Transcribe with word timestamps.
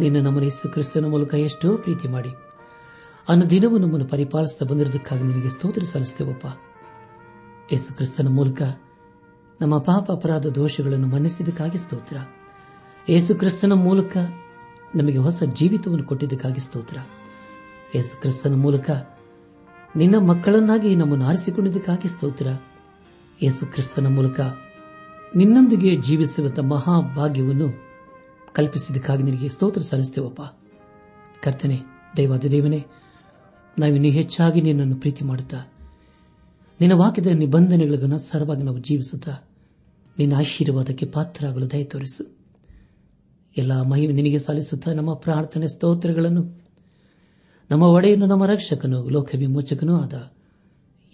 ನಿನ್ನ 0.00 0.26
ನಮ್ಮ 0.26 0.40
ಯೇಸು 0.40 0.68
ಕ್ರಿಸ್ತನ 0.68 1.06
ಮೂಲಕ 1.06 1.34
ಎಷ್ಟೋ 1.34 1.76
ಪ್ರೀತಿ 1.76 2.08
ಮಾಡಿ. 2.08 2.28
ಅನ್ನ 3.28 3.42
ದಿನವೂ 3.42 3.78
ನಮ್ಮನ್ನು 3.78 4.06
ಪರಿಪಾಲಿಸುತ್ತಾ 4.06 4.66
ಬಂದಿರುವುದಕ್ಕಾಗಿ 4.66 5.22
ನಿನಗೆ 5.22 5.50
ಸ್ತೋತ್ರ 5.50 5.82
ಸಲ್ಲಿಸುತ್ತೇವಪ್ಪ. 5.82 6.46
ಯೇಸು 7.72 7.94
ಕ್ರಿಸ್ತನ 7.94 8.28
ಮೂಲಕ 8.28 8.62
ನಮ್ಮ 9.60 9.78
ಪಾಪ 9.78 10.12
ಅಪರಾಧ 10.12 10.46
ದೋಷಗಳನ್ನು 10.46 11.06
ಮನ್ನಿಸಿದ್ದಕ್ಕಾಗಿ 11.06 11.78
ಸ್ತೋತ್ರ. 11.78 12.16
ಯೇಸು 13.08 13.34
ಕ್ರಿಸ್ತನ 13.34 13.72
ಮೂಲಕ 13.72 14.16
ನಮಗೆ 14.94 15.18
ಹೊಸ 15.18 15.42
ಜೀವಿತವನ್ನು 15.42 16.04
ಕೊಟ್ಟಿದ್ದಕ್ಕಾಗಿ 16.04 16.60
ಸ್ತೋತ್ರ. 16.60 16.98
ಯೇಸು 17.94 18.20
ಕ್ರಿಸ್ತನ 18.20 18.54
ಮೂಲಕ 18.54 18.90
ನಿನ್ನ 19.96 20.18
ಮಕ್ಕಳನ್ನಾಗಿ 20.18 20.96
ನಮ್ಮನ್ನು 20.96 21.26
ಆರಿಸಿಕೊಂಡಿದ್ದಕ್ಕಾಗಿ 21.26 22.08
ಸ್ತೋತ್ರ. 22.08 22.46
ಯೇಸು 23.42 23.66
ಕ್ರಿಸ್ತನ 23.66 24.06
ಮೂಲಕ 24.06 24.40
ನಿನ್ನೊಂದಿಗೆ 25.36 25.96
ಜೀವಿಸುವಂತಹ 25.96 26.62
ಮಹಾಭಾಗ್ಯವನ್ನು 26.62 27.87
ಕಲ್ಪಿಸಿದ್ದಕ್ಕಾಗಿ 28.54 29.22
ನಿನಗೆ 29.22 29.48
ಸ್ತೋತ್ರ 29.48 29.82
ಸಲ್ಲಿಸ್ತೇವಪ್ಪ. 29.82 30.42
ಕರ್ತನೆ 31.42 31.80
ದೈವಾದ 32.16 32.44
ದೇವನೇ 32.44 32.84
ನಾವಿನ್ನೂ 33.78 34.08
ಹೆಚ್ಚಾಗಿ 34.08 34.60
ನಿನ್ನನ್ನು 34.60 34.96
ಪ್ರೀತಿ 34.96 35.24
ಮಾಡುತ್ತಾ, 35.24 35.72
ನಿನ್ನ 36.80 36.94
ವಾಕ್ಯದ 36.94 37.26
ನಿಬಂಧನೆಗಳನ್ನು 37.26 38.18
ಸರವಾಗಿ 38.18 38.62
ನಾವು 38.62 38.78
ಜೀವಿಸುತ್ತಾ, 38.78 39.32
ನಿನ್ನ 40.18 40.34
ಆಶೀರ್ವಾದಕ್ಕೆ 40.36 41.06
ಪಾತ್ರರಾಗಲು 41.06 41.70
ದಯ 41.70 41.84
ತೋರಿಸು. 41.84 42.36
ಎಲ್ಲ 43.56 43.82
ಮಹಿಮೆ 43.82 44.12
ನಿನಗೆ 44.12 44.38
ಸಲ್ಲಿಸುತ್ತಾ, 44.38 44.92
ನಮ್ಮ 44.92 45.14
ಪ್ರಾರ್ಥನೆ 45.14 45.68
ಸ್ತೋತ್ರಗಳನ್ನು, 45.68 46.62
ನಮ್ಮ 47.70 47.82
ಒಡೆಯನ್ನು 47.82 48.26
ನಮ್ಮ 48.26 48.46
ರಕ್ಷಕನು 48.46 49.08
ಲೋಕ 49.08 49.30
ವಿಮೋಚಕನೂ 49.38 50.00
ಆದ 50.00 50.32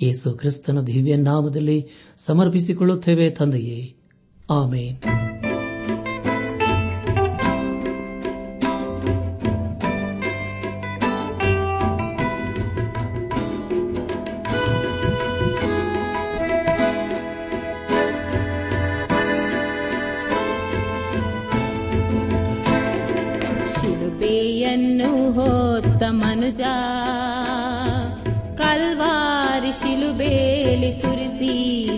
ಯೇಸು 0.03 0.33
ಕ್ರಿಸ್ತನ 0.33 0.81
ದಿವ್ಯ 0.81 1.17
ನಾಮದಲ್ಲಿ 1.17 1.87
ಸಮರ್ಪಿಸಿಕೊಳ್ಳುತ್ತೇವೆ 2.17 3.31
ತಂದೆಯೇ. 3.31 3.97
ಆಮೇನ್. 4.51 5.34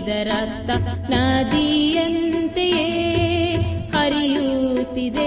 ಸುರಿಸಿದ 0.07 0.27
ರಕ್ತ 0.29 0.69
ನದಿಯಂತೆಯೇ 1.11 2.85
ಹರಿಯುತ್ತಿದೆ. 3.93 5.26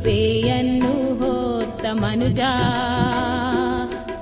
ಶಿಲುಬೆಯನ್ನು 0.00 1.14
ಹೊತ್ತ 1.18 1.86
ಮನುಜ. 1.92 2.40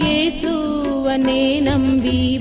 ಯೇಸುವನ್ನೇ 0.01 1.59
ನಂಬಿ 1.59 2.38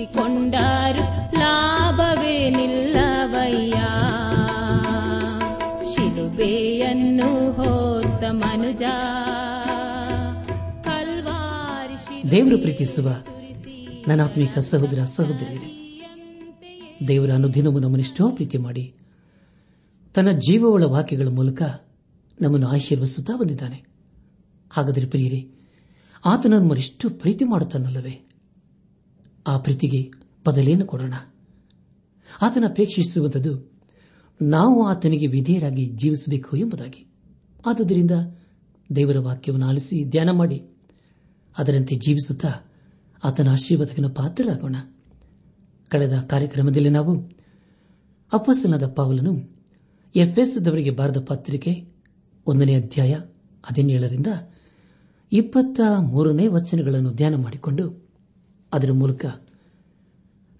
ಸಂಪಾದಿಸಿಕೊಂಡರು 0.00 1.32
ಲಾಭವೇ 1.38 2.50
ನಿಲ್ಲವಯ್ಯ 2.50 3.72
ಶಿಲುಬೆಯನ್ನು 5.92 7.52
ಹೋತ 7.52 8.24
ಮನುಜ. 8.30 8.82
ದೇವರು 12.30 12.58
ಪ್ರೀತಿಸುವ 12.58 13.16
ನನ್ನ 14.08 14.24
ಆತ್ಮೀಕ 14.24 14.58
ಸಹೋದರ 14.58 15.04
ಸಹೋದರಿ 15.04 16.02
ದೇವರ 17.08 17.30
ಅನುದಿನವೂ 17.30 17.78
ನಮ್ಮನ್ನೆಷ್ಟೋ 17.78 18.30
ಪ್ರೀತಿ 18.30 18.58
ಮಾಡಿ 18.58 18.94
ತನ್ನ 20.14 20.30
ಜೀವವುಳ 20.30 20.84
ವಾಕ್ಯಗಳ 20.84 21.28
ಮೂಲಕ 21.28 21.62
ನಮ್ಮನ್ನು 22.40 22.68
ಆಶೀರ್ವಸುತ್ತಾ 22.68 23.36
ಬಂದಿದ್ದಾನೆ. 23.36 23.84
ಹಾಗಾದರೆ 24.70 25.06
ಪ್ರಿಯರೇ 25.06 25.50
ಆತನ 26.24 26.54
ನಮ್ಮನ್ನೆಷ್ಟು 26.54 27.10
ಪ್ರೀತಿ 27.10 27.44
ಮಾಡುತ್ತಾನಲ್ಲವೇ? 27.44 28.29
ಆ 29.50 29.58
ಪ್ರೀತಿಗೆ 29.58 30.10
ಬದಲೇನು 30.46 30.84
ಕೊಡೋಣ? 30.86 31.14
ಆತನ 32.42 32.64
ಅಪೇಕ್ಷಿಸುವಂಥದ್ದು, 32.68 33.72
ನಾವು 34.42 34.86
ಆತನಿಗೆ 34.86 35.26
ವಿಧೇಯರಾಗಿ 35.26 35.86
ಜೀವಿಸಬೇಕು 35.86 36.56
ಎಂಬುದಾಗಿ. 36.56 37.06
ಆದುದರಿಂದ 37.66 38.10
ದೇವರ 38.96 39.18
ವಾಕ್ಯವನ್ನು 39.18 39.66
ಆಲಿಸಿ 39.66 40.04
ಧ್ಯಾನ 40.04 40.30
ಮಾಡಿ, 40.30 40.58
ಅದರಂತೆ 41.58 41.96
ಜೀವಿಸುತ್ತಾ 41.96 42.52
ಆತನ 43.24 43.48
ಆಶೀರ್ವಾದಕನ 43.48 44.06
ಪಾತ್ರರಾಗೋಣ. 44.06 44.76
ಕಳೆದ 45.88 46.18
ಕಾರ್ಯಕ್ರಮದಲ್ಲಿ 46.20 46.90
ನಾವು 46.90 47.12
ಅಪಸನದ 48.32 48.86
ಪಾವಲನು 48.86 49.32
ಎಫ್ಎಸ್ದವರಿಗೆ 50.14 50.90
ಬಾರದ 50.90 51.20
ಪತ್ರಿಕೆ 51.20 51.72
ಒಂದನೇ 52.46 52.74
ಅಧ್ಯಾಯ 52.74 53.12
ಹದಿನೇಳರಿಂದ 53.64 54.26
ಇಪ್ಪತ್ತ 55.32 55.80
ಮೂರನೇ 56.00 56.46
ವಚನಗಳನ್ನು 56.46 57.10
ಧ್ಯಾನ 57.10 57.34
ಮಾಡಿಕೊಂಡು 57.34 58.09
ಅದರ 58.72 58.92
ಮೂಲಕ 58.92 59.26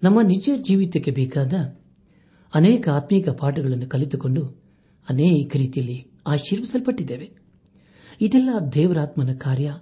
ನಮ್ಮ 0.03 0.21
ನಿಜ 0.21 0.49
ಜೀವಿತಕ್ಕೆ 0.55 1.11
ಬೇಕಾದ 1.11 1.53
ಅನೇಕ 2.53 2.89
ಆತ್ಮೀಕ 2.89 3.29
ಪಾಠಗಳನ್ನು 3.29 3.89
ಕಲಿತುಕೊಂಡು 3.89 4.45
ಅನೇಕ 5.09 5.55
ರೀತಿಯಲ್ಲಿ 5.55 6.07
ಆಶೀರ್ವಿಸಲ್ಪಟ್ಟಿದ್ದೇವೆ. 6.27 7.31
ಇದೆಲ್ಲ 8.21 8.49
ದೇವರಾತ್ಮನ 8.73 9.33
ಕಾರ್ಯ 9.33 9.79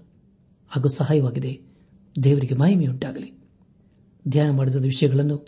ಹಾಗೂ 0.70 0.88
ಸಹಾಯವಾಗಿದೆ. 0.88 1.62
ದೇವರಿಗೆ 2.24 2.56
ಮಹಿಮೆಯುಂಟಾಗಲಿ. 2.56 3.34
ಧ್ಯಾನ 4.28 4.50
ಮಾಡಿದ 4.52 4.76
ವಿಷಯಗಳನ್ನು 4.76 5.48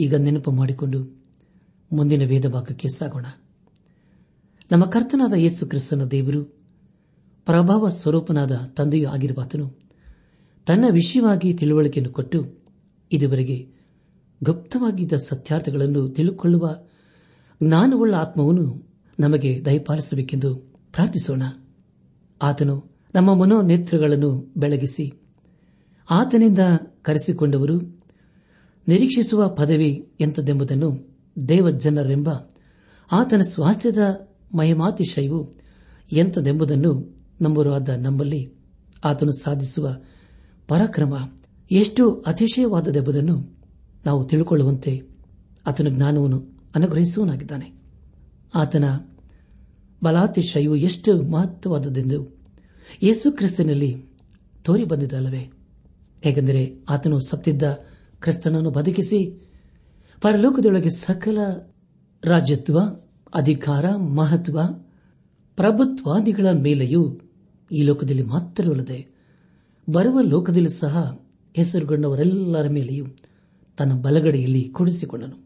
ಈಗ 0.00 0.14
ನೆನಪು 0.14 0.50
ಮಾಡಿಕೊಂಡು 0.50 1.22
ಮುಂದಿನ 1.92 2.24
ವೇದ 2.26 2.46
ಭಾಗಕ್ಕೆ 2.46 2.88
ಸಾಗೋಣ. 2.88 3.26
ನಮ್ಮ 4.72 4.84
ಕರ್ತನಾದ 4.84 5.32
ಯೇಸು 5.32 5.66
ಕ್ರಿಸ್ತನ 5.66 6.04
ದೇವರು 6.04 6.44
ಪ್ರಭಾವ 7.46 7.88
ಸ್ವರೂಪನಾದ 7.88 8.52
ತಂದೆಯೂ 8.52 9.08
ಆಗಿರುವಾತನು 9.08 9.81
ತನ್ನ 10.66 10.84
ವಿಷಯವಾಗಿ 10.90 11.54
ತಿಳುವಳಿಕೆಯನ್ನು 11.54 12.12
ಕೊಟ್ಟು 12.12 12.62
ಇದುವರೆಗೆ 13.12 13.70
ಗುಪ್ತವಾಗಿದ್ದ 14.42 15.12
ಸತ್ಯಾರ್ಥಗಳನ್ನು 15.12 16.08
ತಿಳುಕೊಳ್ಳುವ 16.08 16.76
ಜ್ಞಾನವುಳ್ಳ 17.62 18.14
ಆತ್ಮವನ್ನು 18.14 18.92
ನಮಗೆ 19.20 19.64
ದಯಪಾಲಿಸಬೇಕೆಂದು 19.64 20.54
ಪ್ರಾರ್ಥಿಸೋಣ. 20.92 21.42
ಆತನು 22.42 22.92
ನಮ್ಮ 23.14 23.34
ಮನೋನೇತ್ರಗಳನ್ನು 23.34 24.52
ಬೆಳಗಿಸಿ 24.56 25.12
ಆತನಿಂದ 26.10 26.58
ಕರೆಸಿಕೊಂಡವರು 27.02 27.78
ನಿರೀಕ್ಷಿಸುವ 28.88 29.48
ಪದವಿ 29.48 30.10
ಎಂಥದೆಂಬುದನ್ನು 30.20 30.90
ದೇವಜನರೆಂಬ 31.48 32.28
ಆತನ 33.12 33.40
ಸ್ವಾಸ್ಥ್ಯದ 33.40 34.30
ಮಹಿಮಾತಿಶಯವು 34.54 35.54
ಎಂಥದೆಂಬುದನ್ನು 36.12 36.92
ನಂಬರಾದ 37.40 37.88
ನಮ್ಮಲ್ಲಿ 37.88 38.52
ಆತನು 39.04 39.42
ಸಾಧಿಸುವ 39.42 39.88
ಪರಾಕ್ರಮ 40.68 41.32
ಎಷ್ಟು 41.70 42.20
ಅತಿಶಯವಾದದೆಂಬುದನ್ನು 42.20 43.58
ನಾವು 44.06 44.28
ತಿಳುಕೊಳ್ಳುವಂತೆ 44.28 45.02
ಆತನ 45.66 45.88
ಜ್ಞಾನವನ್ನು 45.88 46.48
ಅನುಗ್ರಹಿಸುವನಾಗಿದ್ದಾನೆ 46.74 47.82
ಆತನ 48.54 48.84
ಬಲಾತಿಶಯವು 50.04 50.76
ಎಷ್ಟು 50.76 51.22
ಮಹತ್ವವಾದದೆಂದು 51.22 52.42
ಯೇಸು 53.02 53.32
ಕ್ರಿಸ್ತನಲ್ಲಿ 53.32 54.04
ತೋರಿ 54.64 54.84
ಬಂದಿದ್ದಲ್ಲವೇ? 54.84 55.52
ಏಕೆಂದರೆ 56.24 56.84
ಆತನು 56.90 57.18
ಸತ್ತಿದ್ದ 57.18 57.62
ಕ್ರಿಸ್ತನನ್ನು 58.20 58.70
ಬದುಕಿಸಿ 58.70 59.50
ಪರಲೋಕದೊಳಗೆ 60.20 60.90
ಸಕಲ 60.90 61.38
ರಾಜ್ಯತ್ವ, 62.24 62.80
ಅಧಿಕಾರ, 63.34 63.96
ಮಹತ್ವ, 63.96 64.60
ಪ್ರಭುತ್ವಾದಿಗಳ 65.56 66.50
ಮೇಲೆಯೂ 66.50 67.20
ಈ 67.72 67.82
ಲೋಕದಲ್ಲಿ 67.82 68.22
ಮಾತ್ರವಲ್ಲದೆ 68.22 69.11
ಬರುವ 69.92 70.20
ಲೋಕದಲ್ಲಿ 70.20 70.68
ಸಹ 70.68 71.26
ಹೆಸರುಗೊಂಡವರೆಲ್ಲರ 71.56 72.68
ಮೇಲೆಯೂ 72.68 73.06
ತನ್ನ 73.78 73.92
ಬಲಗಡೆಯಲ್ಲಿ 73.92 74.68
ಕೂಡಿಸಿಕೊಂಡನು. 74.68 75.44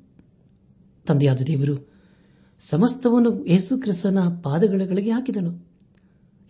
ತಂದೆಯಾದ 1.06 1.40
ದೇವರು 1.40 1.88
ಸಮಸ್ತವನ್ನು 2.60 3.46
ಯೇಸು 3.46 3.78
ಕ್ರಿಸ್ತನ 3.78 4.18
ಪಾದಗಳಿಗೆ 4.42 5.10
ಹಾಕಿದನು. 5.10 5.66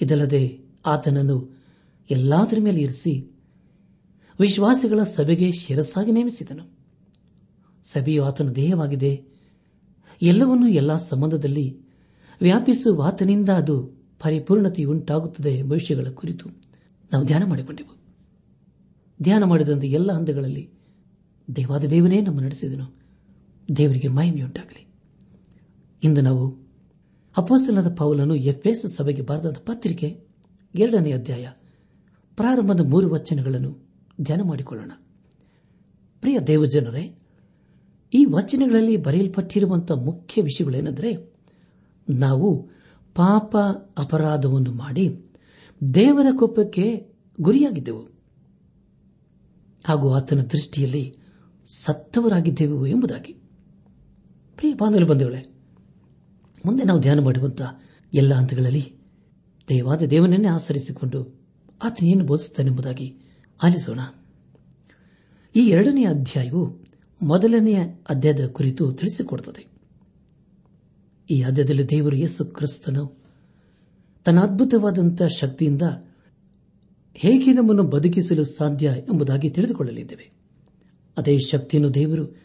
ಇದಲ್ಲದೆ 0.01 0.61
ಆತನನ್ನು 0.87 1.57
ಎಲ್ಲಾದರ 2.11 2.59
ಮೇಲೆ 2.61 2.81
ಇರಿಸಿ 2.81 3.37
ವಿಶ್ವಾಸಿಗಳ 4.41 5.03
ಸಭೆಗೆ 5.03 5.53
ಶಿರಸ್ಸಾಗಿ 5.53 6.13
ನೇಮಿಸಿದನು. 6.13 6.79
ಸಭೆಯು 7.83 8.25
ಆತನ 8.25 8.49
ದೇಹವಾಗಿದೆ. 8.49 9.25
ಎಲ್ಲವನ್ನೂ 10.23 10.67
ಎಲ್ಲ 10.69 10.97
ಸಂಬಂಧದಲ್ಲಿ 10.97 11.81
ವ್ಯಾಪಿಸುವ 12.41 13.03
ಆತನಿಂದ 13.03 13.49
ಅದು 13.49 14.07
ಪರಿಪೂರ್ಣತೆಯುಂಟಾಗುತ್ತದೆ 14.21 15.63
ಭವಿಷ್ಯಗಳ 15.63 16.03
ವಿಷಯಗಳ 16.03 16.11
ಕುರಿತು 16.11 16.66
ನಾವು 17.13 17.25
ಧ್ಯಾನ 17.25 17.45
ಮಾಡಿಕೊಂಡೆವು 17.45 17.97
ಧ್ಯಾನ 19.23 19.45
ಮಾಡಿದಂತೆ 19.45 19.89
ಎಲ್ಲ 19.89 20.13
ಹಂತಗಳಲ್ಲಿ 20.13 20.71
ದೇವಾದ 21.57 21.85
ದೇವನೇ 21.85 22.21
ನಮ್ಮ 22.21 22.41
ನಡೆಸಿದನು. 22.41 23.01
ದೇವರಿಗೆ 23.77 24.09
ಮಹಿಮೆಯುಂಟಾಗಲಿ. 24.09 24.87
ಇಂದು 26.03 26.21
ನಾವು 26.21 26.67
ಅಪೋಸ್ತನದ 27.37 27.95
ಪೌಲನು 27.95 28.35
ಎಫ್ಎಸ್ 28.35 28.95
ಸಭೆಗೆ 28.95 29.23
ಬರೆದ 29.23 29.57
ಪತ್ರಿಕೆ 29.67 30.21
ಎರಡನೇ 30.75 31.13
ಅಧ್ಯಾಯ 31.13 31.51
ಪ್ರಾರಂಭದ 32.37 32.81
ಮೂರು 32.81 33.11
ವಚನಗಳನ್ನು 33.11 33.89
ಧ್ಯಾನ 34.21 34.41
ಮಾಡಿಕೊಳ್ಳೋಣ. 34.43 34.93
ಪ್ರಿಯ 36.21 36.41
ದೇವಜನರೇ, 36.41 37.19
ಈ 38.15 38.25
ವಚನಗಳಲ್ಲಿ 38.25 38.97
ಬರೆಯಲ್ಪಟ್ಟಿರುವಂತಹ 38.97 39.95
ಮುಖ್ಯ 39.95 40.43
ವಿಷಯಗಳೇನೆಂದರೆ 40.43 41.35
ನಾವು 42.11 42.69
ಪಾಪ 43.15 43.57
ಅಪರಾಧವನ್ನು 43.99 44.73
ಮಾಡಿ 44.73 45.26
ದೇವರ 45.95 46.27
ಕೋಪಕ್ಕೆ 46.39 47.15
ಗುರಿಯಾಗಿದ್ದೆವು. 47.41 48.09
ಹಾಗೂ 49.85 50.13
ಆತನ 50.13 50.41
ದೃಷ್ಟಿಯಲ್ಲಿ 50.41 51.15
ಸತ್ತವರಾಗಿದ್ದೆವು 51.67 52.87
ಎಂಬುದಾಗಿ. 52.87 53.33
ಪ್ರಿಯ 54.57 54.75
ಬಾಂಧವರು 54.75 55.07
ಬಂಧುಗಳೇ, 55.07 55.55
ಮುಂದೆ 56.65 56.83
ನಾವು 56.83 57.01
ಧ್ಯಾನ 57.01 57.21
ಮಾಡುವಂತಹ 57.21 57.81
ಎಲ್ಲ 58.15 58.35
ಹಂತಗಳಲ್ಲಿ 58.35 58.97
ದೇವಾದ 59.69 60.03
ದೇವನನ್ನೇ 60.03 60.49
ಆಚರಿಸಿಕೊಂಡು 60.49 61.41
ಆತನೇನು 61.83 62.25
ಬೋಧಿಸುತ್ತಾನೆಂಬುದಾಗಿ 62.25 63.19
ಆಲಿಸೋಣ. 63.63 64.01
ಈ 65.57 65.61
ಎರಡನೇ 65.61 66.05
ಅಧ್ಯಾಯವು 66.05 66.87
ಮೊದಲನೆಯ 67.23 67.79
ಅಧ್ಯಾಯದ 68.11 68.47
ಕುರಿತು 68.47 68.93
ತಿಳಿಸಿಕೊಡುತ್ತದೆ. 68.93 69.67
ಈ 71.31 71.43
ಅಧ್ಯಾಯದಲ್ಲಿ 71.43 71.89
ದೇವರು 71.89 72.17
ಯೇಸು 72.17 72.45
ಕ್ರಿಸ್ತನು 72.45 73.26
ತನ್ನ 74.27 74.41
ಅದ್ಭುತವಾದಂತಹ 74.41 75.27
ಶಕ್ತಿಯಿಂದ 75.27 75.83
ಹೇಗೆ 77.15 77.53
ನಮ್ಮನ್ನು 77.53 77.83
ಬದುಕಿಸಲು 77.83 78.45
ಸಾಧ್ಯ 78.45 78.87
ಎಂಬುದಾಗಿ 78.87 79.51
ತಿಳಿದುಕೊಳ್ಳಲಿದ್ದೇವೆ. 79.51 80.33
ಅದೇ 81.17 81.39
ಶಕ್ತಿಯನ್ನು 81.39 81.95
ದೇವರು 81.95 82.37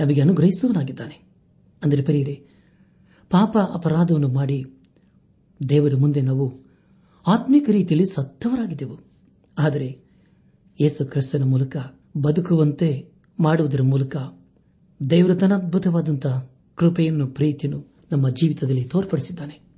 ನಮಗೆ 0.00 0.20
ಅನುಗ್ರಹಿಸುವನಾಗಿದ್ದಾನೆ 0.20 1.30
ಅಂದರೆ 1.84 2.02
ಪರಿಯರೆ, 2.02 2.34
ಪಾಪ 3.30 3.58
ಅಪರಾಧವನ್ನು 3.58 4.28
ಮಾಡಿ 4.28 4.64
ದೇವರ 5.68 5.94
ಮುಂದೆ 5.94 6.20
ನಾವು 6.20 6.60
ಆತ್ಮಿಕ 7.26 7.70
ರೀತಿಯಲ್ಲಿ 7.70 8.14
ಸತ್ತವರಾಗಿದ್ದೆವು. 8.14 8.98
ಆದರೆ 9.58 10.00
ಯೇಸು 10.80 11.06
ಕ್ರಿಸ್ತನ 11.06 11.42
ಮೂಲಕ 11.44 11.76
ಬದುಕುವಂತೆ 12.16 13.12
ಮಾಡುವುದರ 13.40 13.82
ಮೂಲಕ 13.82 14.16
ದೇವರು 15.10 15.34
ತನ್ನ 15.34 15.54
ಅದ್ಭುತವಾದಂತಹ 15.54 16.50
ಕೃಪೆಯನ್ನು, 16.74 17.26
ಪ್ರೀತಿಯನ್ನು 17.26 17.86
ನಮ್ಮ 18.12 18.28
ಜೀವಿತದಲ್ಲಿ 18.28 18.84
ತೋರ್ಪಡಿಸಿದ್ದಾನೆ. 18.84 19.69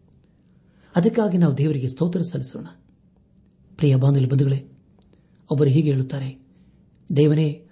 ಅದಕ್ಕಾಗಿ 0.96 1.38
ನಾವು 1.38 1.58
ದೇವರಿಗೆ 1.58 1.88
ಸ್ತೋತ್ರ 1.88 2.20
ಸಲ್ಲಿಸೋಣ. 2.20 2.66
ಪ್ರಿಯ 3.76 3.96
ಬಾಂಧವ್ಯ 3.96 4.26
ಬಂಧುಗಳೇ, 4.26 4.70
ಒಬ್ಬರು 5.50 5.70
ಹೀಗೆ 5.70 5.90
ಹೇಳುತ್ತಾರೆ, 5.90 6.46
ದೇವನೇ, 7.16 7.68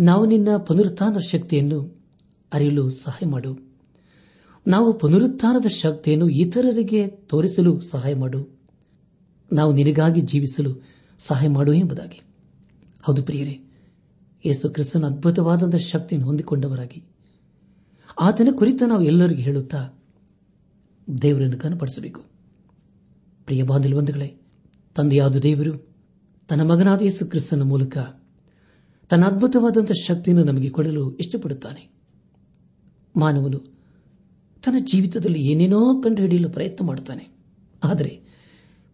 ನಾವು 0.00 0.26
ನಿನ್ನ 0.26 0.56
ಪುನರುತ್ಥಾನದ 0.56 1.18
ಶಕ್ತಿಯನ್ನು 1.18 2.02
ಅರಿಯಲು 2.52 2.90
ಸಹಾಯ 2.90 3.26
ಮಾಡು. 3.26 3.58
ನಾವು 4.66 4.98
ಪುನರುತ್ಥಾನದ 4.98 5.66
ಶಕ್ತಿಯನ್ನು 5.66 6.28
ಇತರರಿಗೆ 6.28 7.06
ತೋರಿಸಲು 7.06 7.80
ಸಹಾಯ 7.80 8.14
ಮಾಡು. 8.14 8.48
ನಾವು 9.52 9.72
ನಿನಗಾಗಿ 9.72 10.20
ಜೀವಿಸಲು 10.20 10.82
ಸಹಾಯ 11.18 11.48
ಮಾಡು 11.48 11.72
ಎಂಬುದಾಗಿ. 11.72 12.22
ಹೌದು 13.02 13.22
ಪ್ರಿಯರೇ, 13.22 13.60
ಯೇಸು 14.46 14.70
ಕ್ರಿಸ್ತನ 14.70 15.06
ಅದ್ಭುತವಾದಂತಹ 15.06 15.78
ಶಕ್ತಿಯನ್ನು 15.78 16.26
ಹೊಂದಿಕೊಂಡವರಾಗಿ. 16.26 17.04
ಆತನ 18.20 18.48
ಕುರಿತು 18.52 18.86
ನಾವು 18.86 19.02
ಎಲ್ಲರಿಗೂ 19.02 19.42
ಹೇಳುತ್ತಾ, 19.42 19.90
ದೇವರನ್ನು 21.22 21.58
ಕನಪಡಿಸಬೇಕು. 21.58 22.35
ಪ್ರಿಯ 23.48 23.62
ಬಾಂಧವಂಧುಗಳೇ 23.62 24.28
ತಂದೆಯಾದ 24.96 25.36
ದೇವರು 25.38 25.72
ತನ್ನ 26.50 26.62
ಮಗನಾದ 26.62 27.02
ಯೇಸು 27.02 27.26
ಕ್ರಿಸ್ತನ 27.26 27.62
ಮೂಲಕ 27.62 27.96
ತನ್ನ 29.10 29.24
ಅದ್ಭುತವಾದಂಥ 29.24 29.92
ಶಕ್ತಿಯನ್ನು 30.06 30.44
ನಮಗೆ 30.44 30.70
ಕೊಡಲು 30.70 31.10
ಇಷ್ಟಪಡುತ್ತಾನೆ 31.16 31.82
ಮಾನವನು 33.14 33.58
ತನ್ನ 34.62 34.78
ಜೀವಿತದಲ್ಲಿ 34.84 35.40
ಏನೇನೋ 35.42 36.00
ಕಂಡುಹಿಡಿಯಲು 36.02 36.48
ಪ್ರಯತ್ನ 36.48 36.86
ಮಾಡುತ್ತಾನೆ 36.86 37.24
ಆದರೆ 37.82 38.12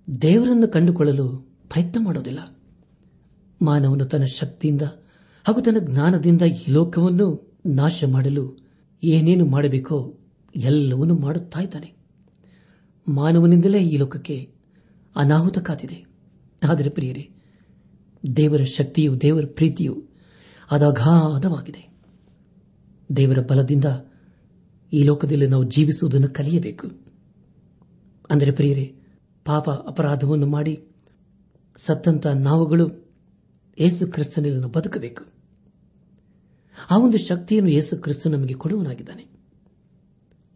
ದೇವರನ್ನು 0.08 0.68
ಕಂಡುಕೊಳ್ಳಲು 0.68 1.26
ಪ್ರಯತ್ನ 1.68 1.98
ಮಾಡೋದಿಲ್ಲ 2.04 2.40
ಮಾನವನು 3.60 4.04
ತನ್ನ 4.04 4.24
ಶಕ್ತಿಯಿಂದ 4.24 4.84
ಹಾಗೂ 5.46 5.60
ತನ್ನ 5.60 5.78
ಜ್ಞಾನದಿಂದ 5.88 6.42
ಈ 6.42 6.72
ಲೋಕವನ್ನು 6.72 7.26
ನಾಶ 7.74 8.04
ಮಾಡಲು 8.06 8.44
ಏನೇನು 9.02 9.46
ಮಾಡಬೇಕೋ 9.46 9.96
ಎಲ್ಲವನ್ನೂ 10.54 11.16
ಮಾಡುತ್ತಾ 11.16 11.60
ಇದ್ದಾನೆ 11.60 11.88
ಮಾನವನಿಂದಲೇ 13.08 13.78
ಈ 13.78 13.96
ಲೋಕಕ್ಕೆ 13.96 14.52
ಅನಾಹುತ 15.16 15.58
ಕಾದಿದೆ. 15.58 16.06
ಆದರೆ 16.68 16.90
ಪ್ರಿಯರೇ, 16.90 17.30
ದೇವರ 18.36 18.62
ಶಕ್ತಿಯು, 18.62 19.20
ದೇವರ 19.20 19.44
ಪ್ರೀತಿಯು 19.54 20.04
ಅದಘಾತವಾಗಿದೆ 20.70 21.92
ದೇವರ 23.16 23.38
ಬಲದಿಂದ 23.40 23.84
ಈ 24.92 25.02
ಲೋಕದಲ್ಲಿ 25.02 25.46
ನಾವು 25.46 25.64
ಜೀವಿಸುವುದನ್ನು 25.64 26.28
ಕಲಿಯಬೇಕು. 26.28 26.86
ಅಂದರೆ 28.30 28.50
ಪ್ರಿಯರೇ, 28.50 28.94
ಪಾಪ 29.44 29.70
ಅಪರಾಧವನ್ನು 29.70 30.46
ಮಾಡಿ 30.46 30.84
ಸತ್ತಂತ 31.76 32.26
ನಾವುಗಳು 32.26 33.10
ಏಸು 33.78 34.06
ಕ್ರಿಸ್ತನಲ್ಲಿ 34.06 34.72
ಬದುಕಬೇಕು. 34.72 35.24
ಆ 36.90 36.98
ಒಂದು 36.98 37.18
ಶಕ್ತಿಯನ್ನು 37.18 37.70
ಏಸು 37.70 38.02
ಕ್ರಿಸ್ತ 38.02 38.26
ನಮಗೆ 38.26 38.54
ಕೊಡುವನಾಗಿದ್ದಾನೆ 38.54 39.22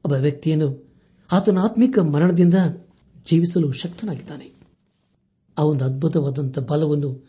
ಒಬ್ಬ 0.05 0.13
ವ್ಯಕ್ತಿಯನ್ನು 0.13 0.86
ಆತನ 1.33 1.59
ಆತ್ಮಿಕ 1.59 1.99
ಮರಣದಿಂದ 1.99 2.55
ಜೀವಿಸಲು 3.31 3.73
ಶಕ್ತನಾಗಿದ್ದಾನೆ. 3.73 4.53
ಆ 5.59 5.63
ಒಂದು 5.63 5.85
ಅದ್ಭುತವಾದಂಥ 5.85 6.59
ಬಲವನ್ನು 6.59 7.29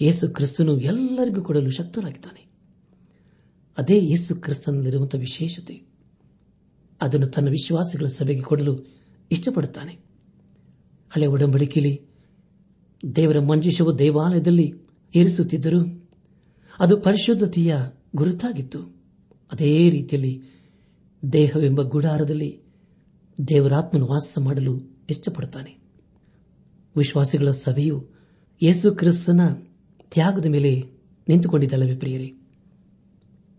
ಯೇಸು 0.00 0.28
ಕ್ರಿಸ್ತನು 0.28 0.78
ಎಲ್ಲರಿಗೂ 0.80 1.42
ಕೊಡಲು 1.42 1.70
ಶಕ್ತನಾಗಿದ್ದಾನೆ. 1.70 2.50
ಅದೇ 3.78 4.00
ಯೇಸು 4.00 4.36
ಕ್ರಿಸ್ತನಲ್ಲಿರುವಂತಹ 4.36 5.18
ವಿಶೇಷತೆ, 5.18 5.86
ಅದನ್ನು 7.02 7.26
ತನ್ನ 7.26 7.48
ವಿಶ್ವಾಸಿಗಳ 7.48 8.06
ಸಭೆಗೆ 8.06 8.40
ಕೊಡಲು 8.40 8.86
ಇಷ್ಟಪಡುತ್ತಾನೆ. 9.30 9.92
ಹಳೆ 11.10 11.26
ಒಡಂಬಡಿಕೆಯಲ್ಲಿ 11.26 12.06
ದೇವರ 13.16 13.38
ಮಂಜುಷವು 13.40 13.98
ದೇವಾಲಯದಲ್ಲಿ 13.98 14.74
ಏರಿಸುತ್ತಿದ್ದರು 15.14 16.10
ಅದು 16.78 16.96
ಪರಿಶುದ್ಧತೆಯ 16.96 17.76
ಗುರುತಾಗಿತ್ತು. 18.16 18.80
ಅದೇ 19.52 19.90
ರೀತಿಯಲ್ಲಿ 19.90 20.42
ದೇಹವೆಂಬ 21.32 21.82
ಗುಡಾರದಲ್ಲಿ 21.82 22.61
ದೇವರಾತ್ಮನು 23.48 24.06
ವಾಸ 24.06 24.38
ಮಾಡಲು 24.38 24.80
ಇಷ್ಟಪಡುತ್ತಾನೆ. 25.10 25.78
ವಿಶ್ವಾಸಿಗಳ 26.96 27.50
ಸಭೆಯು 27.50 28.08
ಯೇಸು 28.62 28.94
ಕ್ರಿಸ್ತನ 28.94 29.40
ತ್ಯಾಗದ 30.10 30.46
ಮೇಲೆ 30.46 30.84
ನಿಂತುಕೊಂಡಿದ್ದಲ್ಲವೇ 31.28 31.96
ಪ್ರಿಯರೇ? 31.96 32.34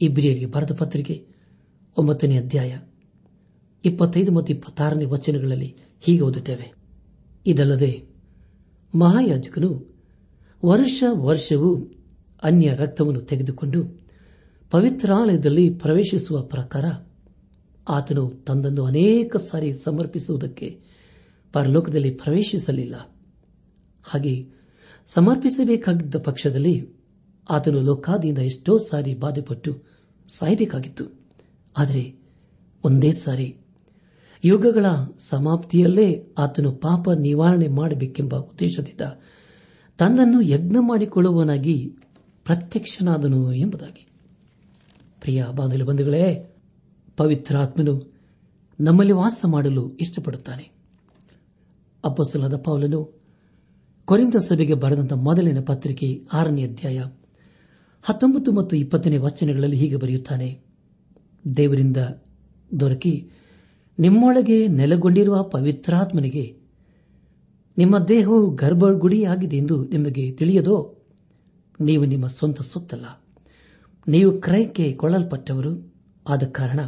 ಇಬ್ರಿಯರಿಗೆ 0.01 0.46
ಬರೆದ 0.46 0.72
ಪತ್ರಿಕೆ 0.77 1.27
ಒಂಬತ್ತನೇ 1.98 2.38
ಅಧ್ಯಾಯ 2.38 2.80
ಇಪ್ಪತ್ತೈದು 3.86 4.32
ಮತ್ತು 4.32 4.53
ಇಪ್ಪತ್ತಾರನೇ 4.53 5.06
ವಚನಗಳಲ್ಲಿ 5.06 5.75
ಹೀಗೆ 6.01 6.22
ಓದುತ್ತೇವೆ. 6.22 6.74
ಇದಲ್ಲದೆ 7.46 8.03
ಮಹಾಯಾಜಕನು 8.96 10.01
ವರ್ಷ 10.65 11.03
ವರ್ಷವೂ 11.10 11.94
ಅನ್ಯ 12.44 12.75
ರಕ್ತವನ್ನು 12.75 13.22
ತೆಗೆದುಕೊಂಡು 13.22 14.01
ಪವಿತ್ರಾಲಯದಲ್ಲಿ 14.72 15.70
ಪ್ರವೇಶಿಸುವ 15.70 16.42
ಪ್ರಕಾರ 16.42 16.86
ಆತನು 17.90 18.32
ತಂದನ್ನು 18.48 18.86
ಅನೇಕ 18.86 19.36
ಸಾರಿ 19.36 19.74
ಸಮರ್ಪಿಸುವುದಕ್ಕೆ 19.74 20.82
ಪರಲೋಕದಲ್ಲಿ 21.54 22.12
ಪ್ರವೇಶಿಸಲಿಲ್ಲ. 22.12 23.16
ಹಾಗೆ 24.04 24.48
ಸಮರ್ಪಿಸಬೇಕಾಗಿದ್ದ 25.08 26.16
ಪಕ್ಷದಲ್ಲಿ 26.16 26.90
ಆತನು 27.50 27.82
ಲೋಕಾದಿಯಿಂದ 27.82 28.38
ಎಷ್ಟೋ 28.38 28.78
ಸಾರಿ 28.78 29.16
ಬಾಧೆಪಟ್ಟು 29.16 29.84
ಸಾಯಬೇಕಾಗಿತ್ತು. 30.36 31.06
ಆದರೆ 31.78 32.16
ಒಂದೇ 32.84 33.12
ಸಾರಿ 33.12 33.58
ಯುಗಗಳ 34.46 34.86
ಸಮಾಪ್ತಿಯಲ್ಲೇ 35.20 36.34
ಆತನು 36.38 36.72
ಪಾಪ 36.72 37.10
ನಿವಾರಣೆ 37.10 37.68
ಮಾಡಬೇಕೆಂಬ 37.68 38.36
ಉದ್ದೇಶದಿಂದ 38.36 39.02
ತನ್ನನ್ನು 39.98 40.42
ಯಜ್ಞ 40.42 40.78
ಮಾಡಿಕೊಳ್ಳುವನಾಗಿ 40.80 41.96
ಪ್ರತ್ಯಕ್ಷನಾದನು 42.46 43.54
ಎಂಬುದಾಗಿ. 43.54 44.08
ಪ್ರಿಯ 45.22 45.46
ಬಾಂಧವ್ಯ 45.56 45.84
ಬಂಧುಗಳೇ 45.84 46.52
ಪವಿತ್ರಾತ್ಮನು 47.17 48.13
ನಮ್ಮಲ್ಲಿ 48.79 49.13
ವಾಸ 49.13 49.46
ಮಾಡಲು 49.48 49.96
ಇಷ್ಟಪಡುತ್ತಾನೆ. 49.96 50.72
ಅಪ್ಪಸಲಾದ 52.05 52.58
ಪೌಲನು 52.58 53.22
ಕೊರಿಂದ 54.05 54.36
ಸಭೆಗೆ 54.36 54.74
ಬರೆದಂತಹ 54.74 55.15
ಮೊದಲಿನ 55.15 55.60
ಪತ್ರಿಕೆ 55.60 56.22
ಆರನೇ 56.34 56.63
ಅಧ್ಯಾಯ 56.63 57.03
ಹತ್ತೊಂಬತ್ತು 58.03 58.51
ಮತ್ತು 58.51 58.75
ಇಪ್ಪತ್ತನೇ 58.75 59.17
ವಚನಗಳಲ್ಲಿ 59.17 59.77
ಹೀಗೆ 59.77 59.96
ಬರೆಯುತ್ತಾನೆ. 59.96 60.60
ದೇವರಿಂದ 61.58 61.98
ದೊರಕಿ 62.79 63.29
ನಿಮ್ಮೊಳಗೆ 64.00 64.67
ನೆಲೆಗೊಂಡಿರುವ 64.67 65.43
ಪವಿತ್ರಾತ್ಮನಿಗೆ 65.43 66.58
ನಿಮ್ಮ 67.77 68.00
ದೇಹವು 68.00 68.55
ಗರ್ಭಗುಡಿಯಾಗಿದೆ 68.55 69.58
ಎಂದು 69.58 69.84
ನಿಮಗೆ 69.84 70.32
ತಿಳಿಯದೋ? 70.32 71.05
ನೀವು 71.82 72.05
ನಿಮ್ಮ 72.05 72.27
ಸ್ವಂತ 72.27 72.62
ಸೊತ್ತಲ್ಲ. 72.62 73.22
ನೀವು 74.08 74.41
ಕ್ರಯಕ್ಕೆ 74.41 74.93
ಕೊಳ್ಳಲ್ಪಟ್ಟವರು. 74.93 75.93
ಆದ 76.29 76.43
ಕಾರಣ 76.43 76.79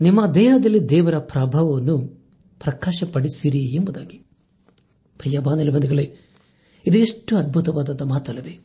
ನಿಮ್ಮ 0.00 0.26
ದೇಹದಲ್ಲಿ 0.26 0.88
ದೇವರ 0.88 1.18
ಪ್ರಭಾವವನ್ನು 1.18 2.24
ಪ್ರಕಾಶಪಡಿಸಿರಿ 2.60 3.58
ಎಂಬುದಾಗಿ. 3.58 4.26
ಪ್ರಿಯ 5.18 5.38
ಬಾಂಧವ್ಯ 5.38 6.06
ಇದು 6.86 6.98
ಎಷ್ಟು 6.98 7.36
ಅದ್ಭುತವಾದಂಥ 7.36 8.02
ಮಾತಲ್ಲವೇ. 8.02 8.58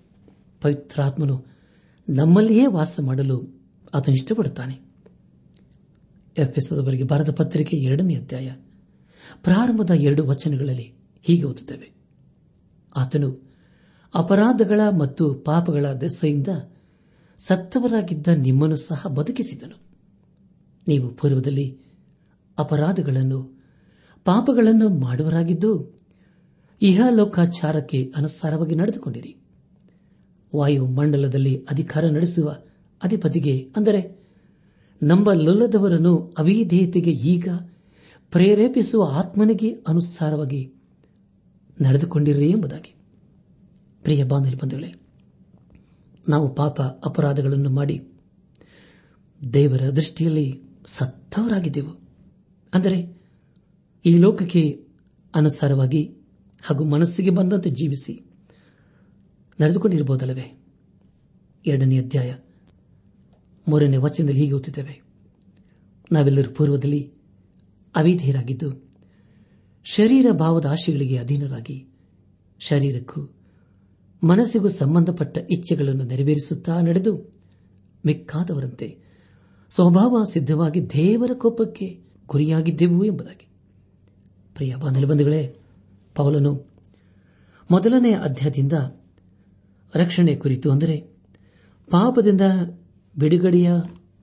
ಪವಿತ್ರಾತ್ಮನು 0.61 1.45
ನಮ್ಮಲ್ಲಿಯೇ 2.09 2.65
ವಾಸ 2.65 2.99
ಮಾಡಲು 3.05 3.61
ಆತನು 3.93 4.13
ಇಷ್ಟಪಡುತ್ತಾನೆ. 4.13 4.73
ಎಫ್ಎಸ್ವರೆಗೆ 6.37 7.03
ಭಾರತ 7.03 7.29
ಪತ್ರಿಕೆ 7.29 7.77
ಎರಡನೇ 7.77 8.15
ಅಧ್ಯಾಯ, 8.15 8.51
ಪ್ರಾರಂಭದ 9.43 9.89
ಎರಡು 9.89 10.27
ವಚನಗಳಲ್ಲಿ 10.27 10.93
ಹೀಗೆ 11.23 11.43
ಓದುತ್ತೇವೆ. 11.43 11.91
ಆತನು 12.95 13.53
ಅಪರಾಧಗಳ 14.15 14.81
ಮತ್ತು 14.99 15.33
ಪಾಪಗಳ 15.33 15.85
ದೆಸೆಯಿಂದ 15.93 16.47
ಸತ್ತವರಾಗಿದ್ದ 17.37 18.27
ನಿಮ್ಮನ್ನು 18.27 18.75
ಸಹ 18.75 19.07
ಬದುಕಿಸಿದನು. 19.07 19.84
ನೀವು 20.87 21.09
ಪೂರ್ವದಲ್ಲಿ 21.09 21.77
ಅಪರಾಧಗಳನ್ನು, 22.59 23.63
ಪಾಪಗಳನ್ನು 24.25 24.89
ಮಾಡುವರಾಗಿದ್ದು, 24.89 25.99
ಇಹಲೋಕಾಚಾರಕ್ಕೆ 26.81 28.13
ಅನುಸಾರವಾಗಿ 28.17 28.75
ನಡೆದುಕೊಂಡಿರಿ. 28.75 29.37
ವಾಯುಮಂಡಲದಲ್ಲಿ 30.55 31.65
ಅಧಿಕಾರ 31.71 32.05
ನಡೆಸುವ 32.05 32.57
ಅಧಿಪತಿಗೆ 33.03 33.73
ಅಂದರೆ 33.75 34.25
ನಂಬಲೊಲ್ಲದವರನ್ನು 35.03 36.17
ಅವಿಧೇಯತೆಗೆ 36.37 37.11
ಈಗ 37.11 37.49
ಪ್ರೇರೇಪಿಸುವ 38.31 39.09
ಆತ್ಮನಿಗೆ 39.11 39.71
ಅನುಸಾರವಾಗಿ 39.87 40.73
ನಡೆದುಕೊಂಡಿರಿ 41.81 42.49
ಎಂಬುದಾಗಿ. 42.49 42.95
ಪ್ರಿಯ 44.03 44.23
ಬಾಂಧವೇ 44.23 44.93
ನಾವು 46.29 46.55
ಪಾಪ 46.55 46.81
ಅಪರಾಧಗಳನ್ನು 46.81 47.69
ಮಾಡಿ 47.69 48.07
ದೇವರ 49.53 49.89
ದೃಷ್ಟಿಯಲ್ಲಿ 49.89 50.64
ಸತ್ತವರಾಗಿದ್ದೆವು. 50.85 51.93
ಅಂದರೆ 52.73 53.15
ಈ 54.05 54.17
ಲೋಕಕ್ಕೆ 54.17 54.85
ಅನುಸಾರವಾಗಿ 55.35 56.15
ಹಾಗೂ 56.63 56.83
ಮನಸ್ಸಿಗೆ 56.85 57.29
ಬಂದಂತೆ 57.29 57.69
ಜೀವಿಸಿ 57.69 58.13
ನಡೆದುಕೊಂಡಿರಬಹುದಲ್ಲವೇ? 59.59 60.61
ಎರಡನೇ 61.65 61.97
ಅಧ್ಯಾಯ 61.97 62.35
ಮೂರನೇ 63.67 63.97
ವಚನದಲ್ಲಿ 63.97 64.39
ಹೀಗೆ 64.39 64.53
ಓದುತ್ತೇವೆ 64.53 65.01
ನಾವೆಲ್ಲರೂ 66.11 66.53
ಪೂರ್ವದಲ್ಲಿ 66.53 67.11
ಅವಿಧೇಯರಾಗಿದ್ದು 67.95 68.69
ಶರೀರ 69.83 70.25
ಭಾವದ 70.31 70.65
ಆಶೆಗಳಿಗೆ 70.65 71.17
ಅಧೀನರಾಗಿ 71.17 71.87
ಶರೀರಕ್ಕೂ 72.59 73.33
ಮನಸ್ಸಿಗೂ 74.23 74.69
ಸಂಬಂಧಪಟ್ಟ 74.69 75.37
ಇಚ್ಛೆಗಳನ್ನು 75.49 76.03
ನೆರವೇರಿಸುತ್ತಾ 76.03 76.81
ನಡೆದು 76.81 77.13
ಮಿಕ್ಕಾದವರಂತೆ 78.05 79.04
ಸ್ವಭಾವ 79.75 80.23
ಸಿದ್ಧವಾಗಿ 80.23 80.89
ದೇವರ 80.89 81.31
ಕೋಪಕ್ಕೆ 81.33 82.03
ಗುರಿಯಾಗಿದ್ದೆವು 82.27 83.05
ಎಂಬುದಾಗಿ. 83.05 83.47
ಪ್ರಿಯ 84.53 84.75
ಬಾಂಧವೇ 84.75 85.55
ಪೌಲನು 86.15 86.65
ಮೊದಲನೇ 87.71 88.13
ಅಧ್ಯಾಯದಿಂದ 88.13 88.73
ರಕ್ಷಣೆ 89.95 90.35
ಕುರಿತು 90.35 90.71
ಅಂದರೆ 90.71 90.97
ಪಾಪದಿಂದ 91.91 92.41
ಬಿಡುಗಡೆಯ 93.17 93.71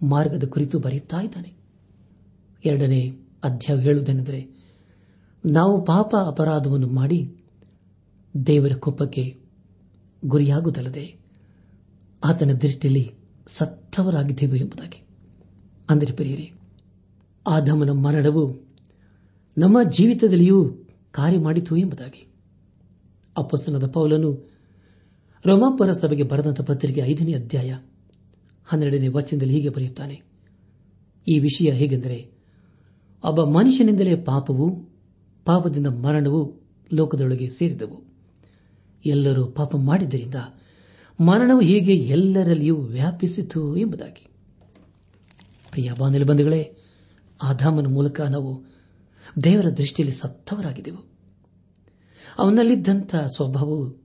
ಮಾರ್ಗದ 0.02 0.46
ಕುರಿತು 0.48 0.78
ಬರೆಯುತ್ತಾ 0.78 1.20
ಇದ್ದಾನೆ. 1.20 1.54
ಎರಡನೇ 2.64 3.10
ಅಧ್ಯಾಯ 3.44 3.80
ಹೇಳುವುದೇನೆಂದರೆ 3.80 4.48
ನಾವು 5.46 5.84
ಪಾಪ 5.84 6.14
ಅಪರಾಧವನ್ನು 6.26 6.86
ಮಾಡಿ 6.86 7.36
ದೇವರ 8.46 8.72
ಕೋಪಕ್ಕೆ 8.72 9.40
ಗುರಿಯಾಗುವುದಲ್ಲದೆ 10.24 11.16
ಆತನ 12.24 12.52
ದೃಷ್ಟಿಯಲ್ಲಿ 12.52 13.14
ಸತ್ತವರಾಗಿದ್ದೇವೆ 13.46 14.58
ಎಂಬುದಾಗಿ. 14.58 15.01
ಅಂದರೆ 15.92 16.12
ಪ್ರಿಯರೇ, 16.12 16.50
ಆದಮನ 17.46 17.90
ಮರಣವು 17.90 18.60
ನಮ್ಮ 19.58 19.82
ಜೀವಿತದಲ್ಲಿಯೂ 19.82 20.74
ಕಾರ್ಯ 21.10 21.38
ಮಾಡಿತು 21.38 21.76
ಎಂಬುದಾಗಿ. 21.76 22.26
ಅಪ್ಪಸನದ 23.36 23.86
ಪೌಲನು 23.86 24.48
ರೋಮಾಪರ 25.46 25.92
ಸಭೆಗೆ 25.92 26.22
ಬರೆದಂತ 26.22 26.60
ಪತ್ರಿಕೆ 26.60 27.00
ಐದನೇ 27.00 27.32
ಅಧ್ಯಾಯ 27.32 27.78
ಹನ್ನೆರಡನೇ 28.64 29.08
ವಚನದಲ್ಲಿ 29.08 29.54
ಹೀಗೆ 29.54 29.68
ಬರೆಯುತ್ತಾನೆ, 29.68 30.22
ಈ 31.28 31.38
ವಿಷಯ 31.38 31.70
ಹೇಗೆಂದರೆ, 31.70 32.30
ಒಬ್ಬ 33.24 33.44
ಮನುಷ್ಯನಿಂದಲೇ 33.44 34.16
ಪಾಪವು 34.16 34.88
ಪಾಪದಿಂದ 35.44 35.86
ಮರಣವು 35.86 36.54
ಲೋಕದೊಳಗೆ 36.92 37.50
ಸೇರಿದವು. 37.50 38.02
ಎಲ್ಲರೂ 39.06 39.44
ಪಾಪ 39.46 39.76
ಮಾಡಿದ್ದರಿಂದ 39.76 40.34
ಮರಣವು 41.20 41.60
ಹೀಗೆ 41.60 41.94
ಎಲ್ಲರಲ್ಲಿಯೂ 41.94 42.76
ವ್ಯಾಪಿಸಿತು 42.76 43.76
ಎಂಬುದಾಗಿ. 43.76 44.31
ಪ್ರಿಯ 45.72 45.92
ಬಾಂಧವಂಧುಗಳೇ 45.98 46.76
ಆದಾಮನ 47.42 47.86
ಮೂಲಕ 47.86 48.20
ನಾವು 48.20 48.64
ದೇವರ 49.44 49.68
ದೃಷ್ಟಿಯಲ್ಲಿ 49.68 50.16
ಸತ್ತವರಾಗಿದ್ದೆವು. 50.16 51.04
ಅವನಲ್ಲಿದ್ದಂಥ 52.38 53.16
ಸ್ವಭಾವವು 53.16 54.02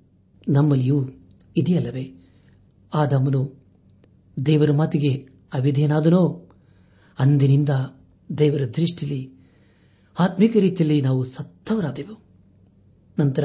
ನಮ್ಮಲ್ಲಿಯೂ 0.49 1.09
ಇದೆಯಲ್ಲವೇ? 1.57 2.13
ಆದಾಮನು 2.93 3.65
ದೇವರ 4.45 4.71
ಮಾತಿಗೆ 4.71 5.29
ಅವಿಧೇನಾದನೋ 5.53 6.49
ಅಂದಿನಿಂದ 7.19 7.69
ದೇವರ 8.37 8.61
ದೃಷ್ಟಿಯಲ್ಲಿ 8.65 9.33
ಆತ್ಮಿಕ 10.19 10.57
ರೀತಿಯಲ್ಲಿ 10.57 11.01
ನಾವು 11.01 11.23
ಸತ್ತವರಾದೆವು. 11.23 12.23
ನಂತರ 13.19 13.43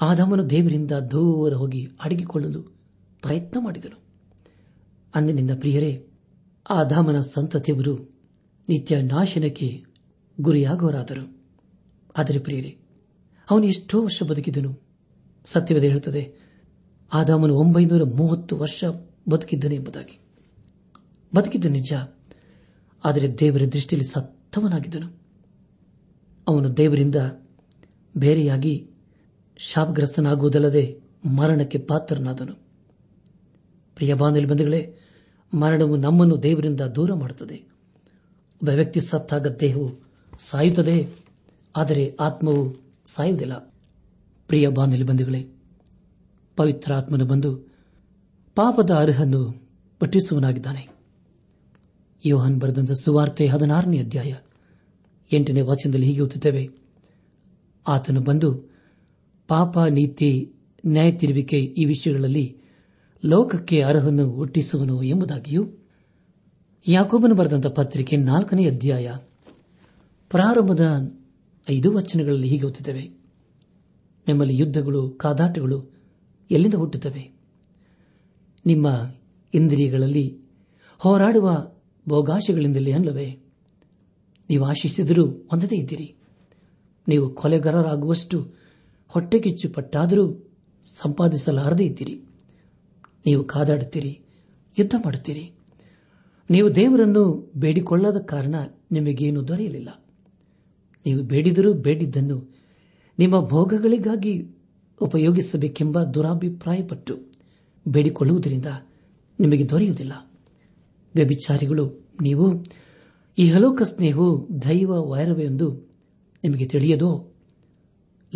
ಆದಾಮನು 0.00 0.50
ದೇವರಿಂದ 0.50 0.90
ದೂರ 0.90 1.52
ಹೋಗಿ 1.52 1.88
ಅಡಗಿಕೊಳ್ಳಲು 2.04 2.62
ಪ್ರಯತ್ನ 3.22 3.60
ಮಾಡಿದನು. 3.60 4.02
ಅಂದಿನಿಂದ 5.14 5.50
ಪ್ರಿಯರೇ 5.54 6.07
ಆದಾಮನ 6.70 7.20
ಸಂತತಿಯವರು 7.20 8.18
ನಿತ್ಯ 8.68 9.02
ನಾಶನಕ್ಕೆ 9.02 9.84
ಗುರಿಯಾಗುವರಾದರು 10.40 11.38
ಆದರೆ 12.16 12.38
ಪ್ರಿಯರಿ, 12.38 12.78
ಅವನು 13.50 13.64
ಎಷ್ಟೋ 13.64 14.02
ವರ್ಷ 14.02 14.22
ಬದುಕಿದನು. 14.22 14.82
ಸತ್ಯವದ 15.44 15.82
ಹೇಳುತ್ತದೆ, 15.82 16.34
ಆದಾಮನು 17.12 17.54
ಒಂಬೈನೂರ 17.54 18.02
ಮೂವತ್ತು 18.02 18.56
ವರ್ಷ 18.56 18.84
ಬದುಕಿದ್ದನು 19.28 19.74
ಎಂಬುದಾಗಿ. 19.74 20.18
ಬದುಕಿದ್ದು 21.36 21.68
ನಿಜ, 21.68 21.92
ಆದರೆ 23.04 23.38
ದೇವರ 23.38 23.64
ದೃಷ್ಟಿಯಲ್ಲಿ 23.64 24.12
ಸತ್ತವನಾಗಿದ್ದನು. 24.12 25.20
ಅವನು 26.48 26.76
ದೇವರಿಂದ 26.76 27.16
ಬೇರೆಯಾಗಿ 28.16 28.90
ಶಾಪಗ್ರಸ್ತನಾಗುವುದಲ್ಲದೆ 29.58 31.00
ಮರಣಕ್ಕೆ 31.24 31.78
ಪಾತ್ರನಾದನು. 31.78 32.54
ಪ್ರಿಯ 33.94 34.14
ಬಾಂಧವ್ಯ 34.14 34.46
ಬಂಧುಗಳೇ 34.46 34.96
ಮರಣವು 35.54 35.96
ನಮ್ಮನ್ನು 35.96 36.42
ದೇವರಿಂದ 36.42 36.80
ದೂರ 36.80 37.14
ಮಾಡುತ್ತದೆ. 37.14 37.56
ಒಬ್ಬ 37.56 38.68
ವ್ಯಕ್ತಿ 38.68 39.00
ಸತ್ತಾಗ 39.00 39.46
ದೇಹವು 39.46 40.08
ಸಾಯುತ್ತದೆ, 40.38 41.08
ಆದರೆ 41.76 42.16
ಆತ್ಮವು 42.20 42.76
ಸಾಯುವುದಿಲ್ಲ. 43.04 43.74
ಪ್ರಿಯ 44.46 44.68
ಬಾನಲಿ 44.68 45.02
ಬಂಧುಗಳೇ, 45.02 45.46
ಪವಿತ್ರ 46.56 46.94
ಆತ್ಮನು 46.94 47.26
ಬಂದು 47.26 47.56
ಪಾಪದ 48.54 48.90
ಅರ್ಹನ್ನು 48.90 49.62
ಪಠಿಸುವನಾಗಿದ್ದಾನೆ 49.98 50.88
ಯೋಹನ್ 52.26 52.60
ಬರೆದಂತ 52.60 52.90
ಸುವಾರ್ತೆ 52.92 53.46
ಹದಿನಾರನೇ 53.46 53.98
ಅಧ್ಯಾಯ 53.98 54.34
ಎಂಟನೇ 55.32 55.60
ವಚನದಲ್ಲಿ 55.60 56.06
ಹೀಗೆ 56.06 56.20
ಓದುತ್ತೇವೆ. 56.20 56.70
ಆತನು 57.88 58.20
ಬಂದು 58.20 58.70
ಪಾಪ, 59.48 59.78
ನೀತಿ 59.78 60.54
ನ್ಯಾಯ 60.86 61.12
ತಿರುವಿಕೆ 61.12 61.60
ಈ 61.62 61.84
ವಿಷಯಗಳಲ್ಲಿ 61.84 62.57
ಲೋಕಕ್ಕೆ 63.24 63.82
ಅರ್ಹನ್ನು 63.82 64.30
ಹುಟ್ಟಿಸುವನು 64.30 65.02
ಎಂಬುದಾಗಿಯೂ 65.02 65.68
ಯಾಕೋಬನು 66.88 67.34
ಬರೆದಂತ 67.34 67.66
ಪತ್ರಿಕೆ 67.66 68.16
ನಾಲ್ಕನೇ 68.16 68.66
ಅಧ್ಯಾಯ 68.66 69.12
ಪ್ರಾರಂಭದ 70.30 71.14
ಐದು 71.70 71.92
ವಚನಗಳಲ್ಲಿ 71.92 72.48
ಹೀಗೆ 72.48 72.66
ಓದುತ್ತವೆ 72.66 73.18
ನಿಮ್ಮಲ್ಲಿ 74.28 74.56
ಯುದ್ಧಗಳು, 74.56 75.10
ಕಾದಾಟಗಳು 75.10 75.90
ಎಲ್ಲಿಂದ 76.50 76.74
ಹುಟ್ಟುತ್ತವೆ? 76.74 77.30
ನಿಮ್ಮ 78.66 78.86
ಇಂದ್ರಿಯಗಳಲ್ಲಿ 79.54 80.38
ಹೋರಾಡುವ 80.98 81.70
ಭೋಗಾಶೆಗಳಿಂದಲೇ 82.08 82.92
ಅಲ್ಲವೇ? 82.92 83.38
ನೀವು 84.50 84.64
ಆಶಿಸಿದರೂ 84.64 85.26
ಹೊಂದದೇ 85.26 85.76
ಇದ್ದೀರಿ. 85.76 86.14
ನೀವು 87.08 87.30
ಕೊಲೆಗಾರರಾಗುವಷ್ಟು 87.30 88.54
ಹೊಟ್ಟೆಕಿಚ್ಚು 89.08 89.70
ಪಟ್ಟಾದರೂ 89.70 90.50
ಸಂಪಾದಿಸಲಾರದೇ 90.84 91.84
ಇದ್ದೀರಿ. 91.84 92.27
ನೀವು 93.26 93.44
ಕಾದಾಡುತ್ತೀರಿ, 93.44 94.20
ಯುದ್ಧ 94.78 94.94
ಮಾಡುತ್ತೀರಿ. 95.04 95.52
ನೀವು 96.50 96.74
ದೇವರನ್ನು 96.74 97.52
ಬೇಡಿಕೊಳ್ಳದ 97.56 98.16
ಕಾರಣ 98.16 98.54
ನಿಮಗೇನು 98.92 99.48
ದೊರೆಯಲಿಲ್ಲ. 99.48 99.88
ನೀವು 101.06 101.22
ಬೇಡಿದರೂ 101.22 101.72
ಬೇಡಿದ್ದನ್ನು 101.72 102.48
ನಿಮ್ಮ 103.18 103.46
ಭೋಗಗಳಿಗಾಗಿ 103.46 104.48
ಉಪಯೋಗಿಸಬೇಕೆಂಬ 105.00 106.02
ದುರಾಭಿಪ್ರಾಯಪಟ್ಟು 106.02 107.18
ಬೇಡಿಕೊಳ್ಳುವುದರಿಂದ 107.88 108.66
ನಿಮಗೆ 109.40 109.68
ದೊರೆಯುವುದಿಲ್ಲ. 109.68 110.12
ವ್ಯಭಿಚಾರಿಗಳು, 111.14 112.08
ನೀವು 112.20 112.64
ಈ 113.38 113.50
ಹಲೋಕ 113.50 113.82
ಸ್ನೇಹವು 113.82 114.48
ದೈವ 114.62 114.90
ವೈರವೆಂದು 114.90 115.88
ನಿಮಗೆ 116.44 116.66
ತಿಳಿಯದೋ? 116.66 117.32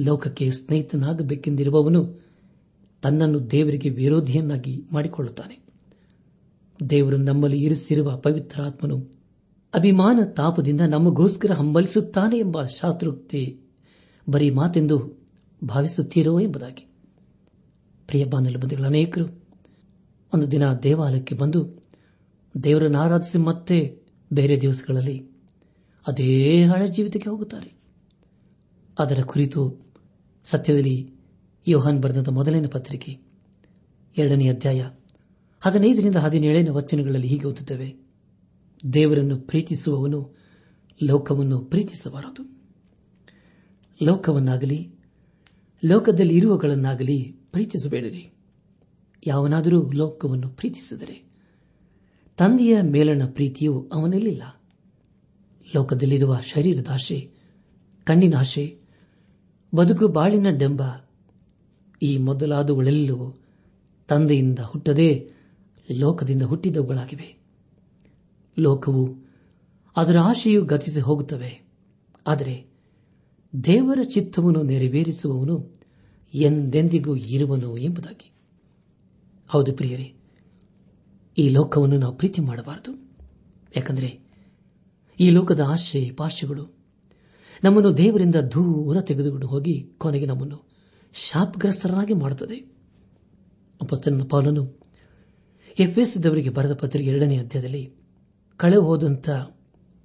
ಲೋಕಕ್ಕೆ 0.00 0.50
ಸ್ನೇಹಿತನಾಗಬೇಕೆಂದಿರುವವನು 0.50 2.21
ತನ್ನನ್ನು 3.02 3.50
ದೇವರಿಗೆ 3.50 3.88
ವಿರೋಧಿಯನ್ನಾಗಿ 3.88 4.84
ಮಾಡಿಕೊಳ್ಳುತ್ತಾನೆ. 4.92 5.62
ದೇವರು 6.90 7.16
ನಮ್ಮಲ್ಲಿ 7.16 7.64
ಇರಿಸಿರುವ 7.64 8.16
ಪವಿತ್ರಾತ್ಮನು 8.16 9.22
ಅಭಿಮಾನ 9.74 10.20
ತಾಪದಿಂದ 10.24 10.80
ನಮಗೋಸ್ಕರ 10.80 11.52
ಹಂಬಲಿಸುತ್ತಾನೆ 11.52 12.38
ಎಂಬ 12.38 12.66
ಶಾಸ್ತ್ರೋಕ್ತಿ 12.66 13.60
ಬರೀ 14.28 14.50
ಮಾತೆಂದು 14.50 15.26
ಭಾವಿಸುತ್ತೀರೋ 15.64 16.40
ಎಂಬುದಾಗಿ. 16.40 16.86
ಪ್ರಿಯ 18.06 18.24
ಬಾಂಧವ್ಯ 18.24 18.84
ಅನೇಕರು 18.84 19.26
ಒಂದು 20.34 20.50
ದಿನ 20.50 20.72
ದೇವಾಲಯಕ್ಕೆ 20.72 21.34
ಬಂದು 21.34 21.84
ದೇವರನ್ನು 22.64 22.98
ಆರಾಧಿಸಿ 22.98 23.38
ಮತ್ತೆ 23.38 24.02
ಬೇರೆ 24.32 24.60
ದಿವಸಗಳಲ್ಲಿ 24.60 25.30
ಅದೇ 26.06 26.64
ಹಳೆ 26.64 26.88
ಜೀವಿತಕ್ಕೆ 26.88 27.30
ಹೋಗುತ್ತಾರೆ. 27.30 27.80
ಅದರ 28.98 29.22
ಕುರಿತು 29.22 29.86
ಸತ್ಯದಲ್ಲಿ 30.44 31.21
ಯೋಹಾನ್ 31.66 32.03
ಬರೆದ 32.03 32.29
ಮೊದಲನೇ 32.29 32.68
ಪತ್ರಿಕೆ, 32.68 33.18
ಎರಡನೇ 34.16 34.48
ಅಧ್ಯಾಯ, 34.48 34.85
ಹದಿನೈದರಿಂದ 35.61 36.16
ಹದಿನೇಳನೇ 36.16 36.70
ವಚನಗಳಲ್ಲಿ 36.70 37.27
ಹೀಗೆ 37.27 37.46
ಓದುತ್ತವೆ. 37.46 37.96
ದೇವರನ್ನು 38.92 39.37
ಪ್ರೀತಿಸುವವನು 39.37 40.37
ಲೋಕವನ್ನು 41.03 41.61
ಪ್ರೀತಿಸಬಾರದು. 41.61 42.62
ಲೋಕವನ್ನಾಗಲಿ, 44.03 44.94
ಲೋಕದಲ್ಲಿ 45.85 46.37
ಇರುವಗಳನ್ನಾಗಲಿ 46.37 47.37
ಪ್ರೀತಿಸಬೇಡಿರಿ. 47.53 48.35
ಯಾವನಾದರೂ 49.27 49.90
ಲೋಕವನ್ನು 49.92 50.48
ಪ್ರೀತಿಸಿದರೆ 50.48 51.25
ತಂದೆಯ 52.37 52.81
ಮೇಲಣ 52.83 53.22
ಪ್ರೀತಿಯು 53.27 53.90
ಅವನಲ್ಲಿಲ್ಲ. 53.92 54.42
ಲೋಕದಲ್ಲಿರುವ 55.75 56.40
ಶರೀರದಾಶೆ 56.42 57.31
ಕಣ್ಣಿನ 58.05 58.35
ಆಶೆ, 58.37 58.79
ಬದುಕು 59.75 60.09
ಬಾಳಿನ 60.09 60.46
ಡೆಂಬ 60.51 60.83
ಈ 62.02 62.18
ಮೊದಲಾದವುಗಳೆಲ್ಲವೂ 62.18 63.40
ತಂದೆಯಿಂದ 64.08 64.58
ಹುಟ್ಟದೇ 64.58 65.30
ಲೋಕದಿಂದ 65.90 66.42
ಹುಟ್ಟಿದವುಗಳಾಗಿವೆ. 66.42 67.42
ಲೋಕವು 68.58 69.30
ಅದರ 69.96 70.18
ಆಶೆಯು 70.18 70.64
ಗತಿಸಿ 70.64 71.00
ಹೋಗುತ್ತವೆ. 71.00 71.68
ಆದರೆ 72.26 72.66
ದೇವರ 73.64 73.98
ಚಿತ್ತವನ್ನು 74.02 74.62
ನೆರವೇರಿಸುವವನು 74.62 75.74
ಎಂದೆಂದಿಗೂ 76.34 77.16
ಇರುವನು 77.16 77.78
ಎಂಬುದಾಗಿ. 77.78 78.32
ಹೌದು 79.48 79.72
ಪ್ರಿಯರೇ, 79.72 80.14
ಈ 81.38 81.48
ಲೋಕವನ್ನು 81.48 81.98
ನಾವು 81.98 82.16
ಪ್ರೀತಿ 82.16 82.40
ಮಾಡಬಾರದು. 82.40 83.10
ಯಾಕಂದರೆ 83.76 84.20
ಈ 85.20 85.30
ಲೋಕದ 85.30 85.60
ಆಶೆ 85.60 86.10
ಪಾಶ್ಯಗಳು 86.10 86.76
ನಮ್ಮನ್ನು 87.64 87.96
ದೇವರಿಂದ 87.96 88.34
ದೂರ 88.34 89.00
ತೆಗೆದುಕೊಂಡು 89.00 89.46
ಹೋಗಿ 89.46 89.92
ಕೊನೆಗೆ 89.98 90.26
ನಮ್ಮನ್ನು 90.26 90.71
ಶಾಪಗ್ರಸ್ತರನ್ನಾಗಿ 91.14 92.14
ಮಾಡುತ್ತದೆ. 92.14 92.57
ಅಪಸ್ತನ 93.81 94.22
ಪಾಲನು 94.31 94.81
ಎಫ್ಎಸ್ದವರಿಗೆ 95.79 96.48
ಬರೆದ 96.48 96.72
ಪತ್ರಿಕೆ 96.75 97.11
ಎರಡನೇ 97.11 97.38
ಅಧ್ಯಾಯದಲ್ಲಿ 97.38 97.94
ಕಳೆ 98.57 98.77
ಹೋದಂತ 98.77 99.31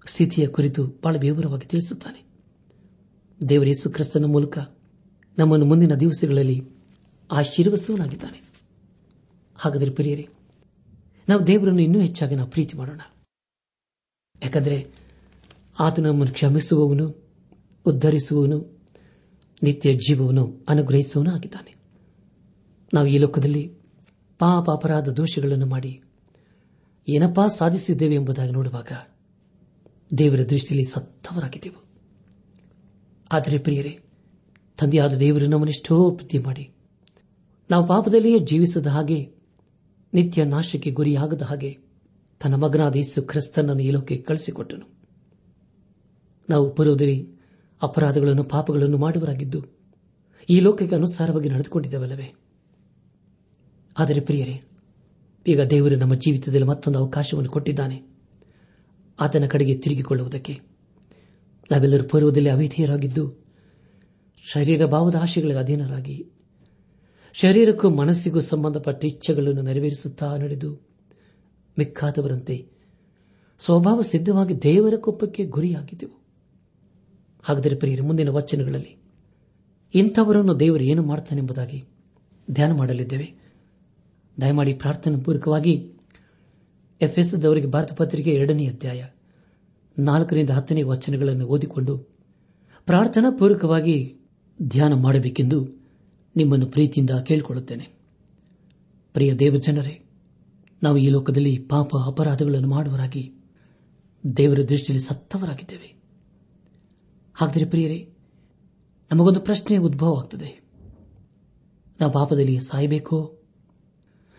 ಸ್ಥಿತಿಯ 0.06 0.48
ಕುರಿತು 0.48 0.88
ಬಹಳ 0.88 1.16
ವಿವರವಾಗಿ 1.20 1.68
ತಿಳಿಸುತ್ತಾನೆ. 1.68 2.28
ದೇವರ 3.50 3.68
ಯೇಸು 3.68 3.90
ಕ್ರಿಸ್ತನ 3.90 4.26
ಮೂಲಕ 4.26 4.58
ನಮ್ಮನ್ನು 5.38 5.66
ಮುಂದಿನ 5.66 5.96
ದಿವಸಗಳಲ್ಲಿ 5.96 6.62
ಆಶೀರ್ವಸುವನಾಗಿದ್ದಾನೆ 7.32 8.44
ಹಾಗಾದರೆ 9.56 9.90
ಪ್ರಿಯರೇ, 9.90 10.28
ನಾವು 11.30 11.48
ದೇವರನ್ನು 11.48 11.82
ಇನ್ನೂ 11.82 12.00
ಹೆಚ್ಚಾಗಿ 12.00 12.36
ನಾವು 12.36 12.50
ಪ್ರೀತಿ 12.50 12.78
ಮಾಡೋಣ. 12.78 13.02
ಯಾಕಂದರೆ 14.44 14.92
ಆತ 15.80 16.00
ನಮ್ಮನ್ನು 16.00 16.34
ಕ್ಷಮಿಸುವವನು, 16.34 17.28
ಉದ್ಧರಿಸುವವನು 17.86 18.77
ನಿತ್ಯ 19.64 19.94
ಜೀವವನ್ನು 19.94 20.66
ಅನುಗ್ರಹಿಸುವನು 20.70 21.32
ಆಗಿದ್ದಾನೆ. 21.32 21.76
ನಾವು 22.94 23.08
ಈ 23.08 23.18
ಲೋಕದಲ್ಲಿ 23.18 23.78
ಪಾಪ 24.40 24.72
ಅಪರಾಧ 24.72 25.10
ದೋಷಗಳನ್ನು 25.10 25.66
ಮಾಡಿ 25.66 26.02
ಏನಪ್ಪಾ 27.10 27.48
ಸಾಧಿಸಿದ್ದೇವೆ 27.48 28.16
ಎಂಬುದಾಗಿ 28.16 28.52
ನೋಡುವಾಗ 28.52 28.92
ದೇವರ 30.18 30.44
ದೃಷ್ಟಿಯಲ್ಲಿ 30.44 30.84
ಸತ್ತವರಾಗಿದ್ದೆವು. 30.84 31.84
ಆದರೆ 33.32 33.58
ಪ್ರಿಯರೇ, 33.58 34.00
ತಂದೆಯಾದ 34.78 35.14
ದೇವರು 35.14 35.48
ನಮ್ಮನ್ನೆಷ್ಟೋ 35.48 36.12
ಪ್ರೀತಿ 36.12 36.38
ಮಾಡಿ 36.38 36.72
ನಾವು 37.72 37.88
ಪಾಪದಲ್ಲಿಯೇ 37.88 38.40
ಜೀವಿಸದ 38.40 38.88
ಹಾಗೆ, 38.88 39.32
ನಿತ್ಯ 40.14 40.46
ನಾಶಕ್ಕೆ 40.46 40.92
ಗುರಿಯಾಗದ 40.92 41.42
ಹಾಗೆ 41.42 41.78
ತನ್ನ 42.42 42.56
ಮಗನಾದ 42.56 42.96
ಯೇಸು 42.96 43.22
ಕ್ರಿಸ್ತನನ್ನು 43.22 43.84
ಈ 43.84 43.92
ಲೋಕಕ್ಕೆ 43.92 44.18
ಕಳಿಸಿಕೊಟ್ಟನು 44.18 44.86
ನಾವು 46.50 46.76
ಪೂರ್ವದಲ್ಲಿ 46.76 47.37
ಅಪರಾಧಗಳನ್ನು, 47.82 48.44
ಪಾಪಗಳನ್ನು 48.44 48.98
ಮಾಡುವರಾಗಿದ್ದು 48.98 49.66
ಈ 50.50 50.60
ಲೋಕಕ್ಕೆ 50.60 50.96
ಅನುಸಾರವಾಗಿ 50.96 51.50
ನಡೆದುಕೊಂಡಿದ್ದೇವಲ್ಲವೇ? 51.50 52.34
ಆದರೆ 53.98 54.20
ಪ್ರಿಯರೇ, 54.20 54.62
ಈಗ 55.48 55.62
ದೇವರು 55.62 55.96
ನಮ್ಮ 55.96 56.16
ಜೀವಿತದಲ್ಲಿ 56.16 56.66
ಮತ್ತೊಂದು 56.66 57.00
ಅವಕಾಶವನ್ನು 57.00 57.50
ಕೊಟ್ಟಿದ್ದಾನೆ. 57.50 58.04
ಆತನ 59.20 59.46
ಕಡೆಗೆ 59.46 59.78
ತಿರುಗಿಕೊಳ್ಳುವುದಕ್ಕೆ. 59.78 60.60
ನಾವೆಲ್ಲರೂ 61.72 62.04
ಪೂರ್ವದಲ್ಲಿ 62.04 62.50
ಅವಿಧೇಯರಾಗಿದ್ದು, 62.50 63.46
ಶರೀರ 64.54 64.86
ಭಾವದ 64.86 65.16
ಆಶೆಗಳಿಗೆ 65.16 65.60
ಅಧೀನರಾಗಿ, 65.60 66.26
ಶರೀರಕ್ಕೂ 67.34 67.90
ಮನಸ್ಸಿಗೂ 67.90 68.40
ಸಂಬಂಧಪಟ್ಟ 68.40 69.06
ಇಚ್ಛೆಗಳನ್ನು 69.06 69.62
ನೆರವೇರಿಸುತ್ತಾ 69.62 70.38
ನಡೆದು, 70.38 70.88
ಮಿಕ್ಕಾದವರಂತೆ 71.80 72.68
ಸ್ವಭಾವ 73.60 74.02
ಸಿದ್ಧವಾಗಿ 74.02 74.64
ದೇವರ 74.64 74.94
ಕೊಪ್ಪಕ್ಕೆ 74.98 75.46
ಗುರಿಯಾಗಿದ್ದೆವು. 75.46 76.17
ಹಾಗಾದರೆ 77.44 77.76
ಪ್ರಿಯರು, 77.76 78.06
ಮುಂದಿನ 78.06 78.30
ವಚನಗಳಲ್ಲಿ 78.30 78.98
ಇಂಥವರನ್ನು 79.94 80.60
ದೇವರು 80.60 80.84
ಏನು 80.84 81.04
ಮಾಡ್ತಾನೆಂಬುದಾಗಿ 81.04 81.84
ಧ್ಯಾನ 82.52 82.72
ಮಾಡಲಿದ್ದೇವೆ. 82.72 83.34
ದಯಮಾಡಿ 84.42 84.74
ಪ್ರಾರ್ಥನೆ 84.74 85.24
ಪೂರ್ವಕವಾಗಿ 85.24 85.94
ಎಫ್ಎಸ್ದವರಿಗೆ 87.02 87.68
ಭಾರತ 87.68 87.94
ಪತ್ರಿಕೆ 87.94 88.30
ಎರಡನೇ 88.30 88.68
ಅಧ್ಯಾಯ 88.68 89.06
ನಾಲ್ಕರಿಂದ 90.00 90.50
ಹತ್ತನೇ 90.50 90.84
ವಚನಗಳನ್ನು 90.84 91.46
ಓದಿಕೊಂಡು 91.46 91.98
ಪ್ರಾರ್ಥನಾ 92.86 93.36
ಪೂರ್ವಕವಾಗಿ 93.40 94.18
ಧ್ಯಾನ 94.62 94.94
ಮಾಡಬೇಕೆಂದು 94.94 95.68
ನಿಮ್ಮನ್ನು 96.36 96.66
ಪ್ರೀತಿಯಿಂದ 96.66 97.10
ಕೇಳಿಕೊಳ್ಳುತ್ತೇನೆ. 97.10 97.90
ಪ್ರಿಯ 99.14 99.34
ದೇವಜನರೇ, 99.34 100.04
ನಾವು 100.84 100.98
ಈ 100.98 101.10
ಲೋಕದಲ್ಲಿ 101.10 101.58
ಪಾಪ 101.58 101.90
ಅಪರಾಧಗಳನ್ನು 102.06 102.70
ಮಾಡುವರಾಗಿ 102.70 103.34
ದೇವರ 104.38 104.60
ದೃಷ್ಟಿಯಲ್ಲಿ 104.70 105.08
ಸತ್ತವರಾಗಿದ್ದೇವೆ. 105.08 105.97
ಹಾಗಾದರೆ 107.40 107.66
ಪ್ರಿಯರೇ, 107.66 108.14
ನಮಗೊಂದು 109.12 109.40
ಪ್ರಶ್ನೆ 109.40 109.78
ಉದ್ಭವವಾಗುತ್ತದೆ 109.78 110.62
ನಾವು 112.00 112.14
ಪಾಪದಲ್ಲಿ 112.14 112.60
ಸಾಯಬೇಕೋ? 112.60 113.38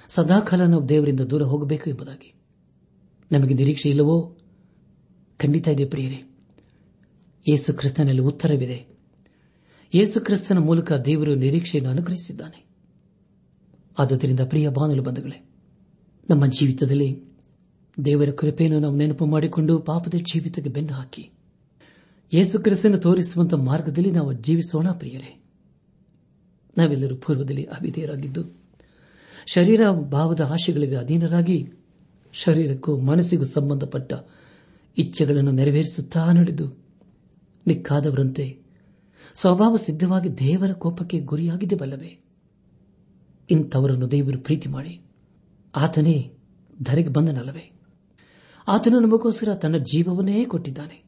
ಸದಾಕಾಲ 0.09 0.67
ನಾವು 0.67 0.89
ದೇವರಿಂದ 0.89 1.21
ದೂರ 1.21 1.43
ಹೋಗಬೇಕು 1.43 1.91
ಎಂಬುದಾಗಿ. 1.91 2.35
ನಮಗೆ 3.33 3.55
ನಿರೀಕ್ಷೆ 3.55 3.89
ಇಲ್ಲವೋ? 3.89 4.39
ಖಂಡಿತ 5.39 5.69
ಇದೆ 5.69 5.85
ಪ್ರಿಯರೇ. 5.85 6.37
ಯೇಸು 7.49 7.75
ಕ್ರಿಸ್ತನಲ್ಲಿ 7.75 8.23
ಉತ್ತರವಿದೆ. 8.23 8.99
ಯೇಸು 9.95 10.21
ಕ್ರಿಸ್ತನ 10.21 10.59
ಮೂಲಕ 10.59 10.93
ದೇವರು 10.93 11.35
ನಿರೀಕ್ಷೆಯನ್ನು 11.35 11.91
ಅನುಗ್ರಹಿಸಿದ್ದಾನೆ. 11.91 12.67
ಆದುದರಿಂದ 13.99 14.41
ಪ್ರಿಯ 14.41 14.69
ಬಾನಲು 14.69 15.03
ಬಂಧುಗಳೇ, 15.03 15.51
ನಮ್ಮ 16.31 16.47
ಜೀವಿತದಲ್ಲಿ 16.47 17.25
ದೇವರ 18.05 18.31
ಕೃಪೆಯನ್ನು 18.31 18.81
ನಾವು 18.81 18.97
ನೆನಪು 18.97 19.27
ಮಾಡಿಕೊಂಡು 19.27 19.79
ಪಾಪದ 19.79 20.15
ಜೀವಿತಕ್ಕೆ 20.15 20.71
ಬೆನ್ನು 20.71 20.93
ಹಾಕಿ 20.93 21.33
ಯೇಸು 22.33 22.61
ಕ್ರಿಸ್ತನ 22.61 22.97
ತೋರಿಸುವಂತಹ 22.97 23.57
ಮಾರ್ಗದಲ್ಲಿ 23.57 24.11
ನಾವು 24.11 24.33
ಜೀವಿಸೋಣ, 24.33 24.91
ಪ್ರಿಯರೇ. 24.91 25.45
ನಾವೆಲ್ಲರೂ 26.79 27.17
ಪೂರ್ವದಲ್ಲಿ 27.17 27.65
ಅವಿಧೇಯರಾಗಿದ್ದು, 27.65 28.61
ಶರೀರ 29.47 29.91
ಭಾವದ 29.91 30.41
ಆಶೆಗಳಿಗೆ 30.41 30.95
ಅಧೀನರಾಗಿ, 30.95 31.73
ಶರೀರಕ್ಕೂ 32.33 33.01
ಮನಸ್ಸಿಗೂ 33.01 33.45
ಸಂಬಂಧಪಟ್ಟ 33.45 34.13
ಇಚ್ಛೆಗಳನ್ನು 34.99 35.51
ನೆರವೇರಿಸುತ್ತಾ 35.51 36.33
ನಡೆದು, 36.33 36.69
ಮಿಕ್ಕಾದವರಂತೆ 37.69 38.61
ಸ್ವಭಾವ 39.35 39.77
ಸಿದ್ಧವಾಗಿ 39.77 40.39
ದೇವರ 40.39 40.73
ಕೋಪಕ್ಕೆ 40.73 41.21
ಗುರಿಯಾಗಿದೆ 41.21 41.77
ಬಲ್ಲವೇ. 41.77 42.19
ಇಂಥವರನ್ನು 43.51 44.11
ದೇವರು 44.11 44.39
ಪ್ರೀತಿ 44.39 44.69
ಮಾಡಿ, 44.69 45.01
ಆತನೇ 45.77 46.33
ಧರೆಗೆ 46.83 47.09
ಬಂದನಲ್ಲವೇ. 47.09 47.73
ಆತನು 48.69 49.01
ನಮಗೋಸ್ಕರ 49.01 49.55
ತನ್ನ 49.55 49.77
ಜೀವವನ್ನೇ 49.77 50.45
ಕೊಟ್ಟಿದ್ದಾನೆ. 50.45 51.08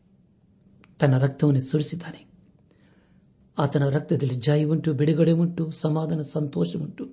ತನ್ನ 1.00 1.18
ರಕ್ತವನ್ನು 1.18 1.60
ಸುರಿಸಿದ್ದಾನೆ. 1.60 2.30
ಆತನ 3.58 3.88
ರಕ್ತದಲ್ಲಿ 3.88 4.34
ಜಾಯಿ 4.34 4.64
ಉಂಟು, 4.64 4.92
ಬಿಡುಗಡೆ 4.92 5.32
ಉಂಟು, 5.32 5.70
ಸಮಾಧಾನ, 5.70 6.22
ಸಂತೋಷ 6.22 6.76
ಉಂಟು. 6.76 7.04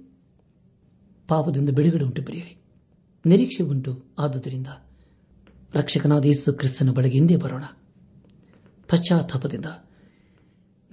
ಪಾಪದಿಂದ 1.27 1.69
ಬಿಡುಗಡೆ 1.69 2.03
ಉಂಟು 2.03 2.23
ಪ್ರಿಯರಿ. 2.23 2.61
ನಿರೀಕ್ಷೆ 3.25 3.63
ಉಂಟು. 3.63 4.03
ಆದುದರಿಂದ 4.19 4.67
ರಕ್ಷಕನಾದ 5.73 6.25
ಯೇಸು 6.25 6.53
ಕ್ರಿಸ್ತನ 6.53 6.89
ಬಳಿಗೆ 6.89 7.17
ಹಿಂದೆ 7.17 7.37
ಬರೋಣ. 7.37 7.63
ಪಶ್ಚಾತ್ತಾಪದಿಂದ 8.89 9.65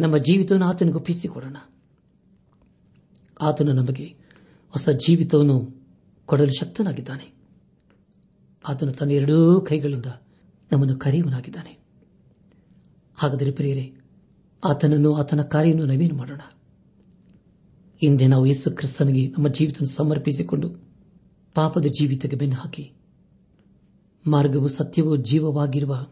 ನಮ್ಮ 0.01 0.17
ಜೀವಿತವನ್ನು 0.17 0.67
ಆತನಿಗೆ 0.67 0.97
ಒಪ್ಪಿಸಿಕೊಡೋಣ. 0.97 1.57
ಆತನು 3.41 3.73
ನಮಗೆ 3.73 4.05
ಹೊಸ 4.69 4.89
ಜೀವಿತವನ್ನು 4.89 5.87
ಕೊಡಲು 6.27 6.59
ಶಕ್ತನಾಗಿದ್ದಾನೆ. 6.61 7.35
ಆತನು 8.69 8.93
ತನ್ನ 8.93 9.11
ಎರಡೂ 9.11 9.61
ಕೈಗಳಿಂದ 9.61 10.07
ನಮ್ಮನ್ನು 10.73 10.99
ಕರೆಯುವನಾಗಿದ್ದಾನೆ 10.99 11.84
ಹಾಗಾದರೆ 13.15 13.51
ಪ್ರಿಯರೇ, 13.51 13.97
ಆತನನ್ನು, 14.65 15.15
ಆತನ 15.15 15.43
ಕಾರ್ಯವನ್ನು 15.43 15.85
ನವೀನ 15.85 16.17
ಮಾಡೋಣ? 16.17 16.41
ಹಿಂದೆ 18.01 18.27
ನಾವು 18.27 18.47
ಯೇಸು 18.47 18.71
ಕ್ರಿಸ್ತನಿಗೆ 18.71 19.29
ನಮ್ಮ 19.29 19.49
ಜೀವಿತ 19.49 19.83
ಸಮರ್ಪಿಸಿಕೊಂಡು 19.83 20.69
ಪಾಪದ 21.55 21.85
ಜೀವಿತಕ್ಕೆ 21.85 22.37
ಬೆನ್ನು 22.37 22.57
ಹಾಕಿ, 22.57 22.93
ಮಾರ್ಗವು 24.27 24.69
ಸತ್ಯವೂ 24.69 25.17
ಜೀವವಾಗಿರುವ 25.17 26.07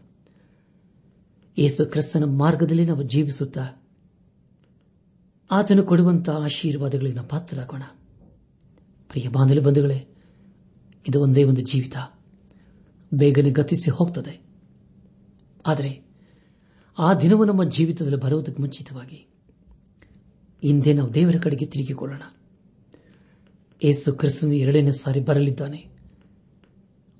ಯೇಸು 1.57 1.85
ಕ್ರಿಸ್ತನ 1.85 2.23
ಮಾರ್ಗದಲ್ಲಿ 2.23 2.85
ನಾವು 2.85 3.03
ಜೀವಿಸುತ್ತಾ, 3.03 3.83
ಆತನು 5.51 5.83
ಕೊಡುವಂತಹ 5.83 6.35
ಆಶೀರ್ವಾದಗಳಿಗೆ 6.35 7.15
ನಾವು 7.15 7.27
ಪಾತ್ರರಾಗೋಣ. 7.27 7.83
ಪ್ರಿಯ 9.09 9.27
ಬಾಂಧವ್ಯ 9.27 9.61
ಬಂಧುಗಳೇ, 9.61 10.07
ಇದು 11.09 11.21
ಒಂದೇ 11.21 11.43
ಒಂದು 11.43 11.61
ಜೀವಿತ. 11.61 11.97
ಬೇಗನೆ 13.13 13.49
ಗತಿಸಿ 13.49 13.89
ಹೋಗ್ತದೆ. 13.89 14.41
ಆದರೆ 15.65 16.12
ಆ 16.97 17.13
ದಿನವೂ 17.13 17.45
ನಮ್ಮ 17.45 17.63
ಜೀವಿತದಲ್ಲಿ 17.63 18.17
ಬರುವುದಕ್ಕೆ 18.17 18.61
ಮುಂಚಿತವಾಗಿ 18.61 19.27
ಹಿಂದೆ 20.63 20.93
ನಾವು 20.93 21.13
ದೇವರ 21.13 21.35
ಕಡೆಗೆ 21.43 21.65
ತಿರುಗಿಕೊಳ್ಳೋಣ. 21.65 22.21
ಏಸು 23.83 24.13
ಕ್ರಿಸ್ತನು 24.13 24.53
ಎರಡನೇ 24.53 24.91
ಸಾರಿ 24.91 25.19
ಬರಲಿದ್ದಾನೆ. 25.19 25.87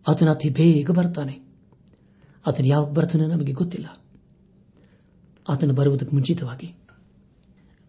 ಆತನ 0.08 0.30
ಅತಿ 0.30 0.50
ಬೇಗ 0.50 0.92
ಬರ್ತಾನೆ 0.92 1.40
ಆತನು 2.48 2.68
ಯಾವಾಗ 2.68 2.92
ಬರ್ತಾನೆ 2.92 3.28
ನಮಗೆ 3.28 3.52
ಗೊತ್ತಿಲ್ಲ. 3.52 4.04
ಆತನು 5.50 5.74
ಬರುವುದಕ್ಕೆ 5.74 6.16
ಮುಂಚಿತವಾಗಿ 6.16 6.76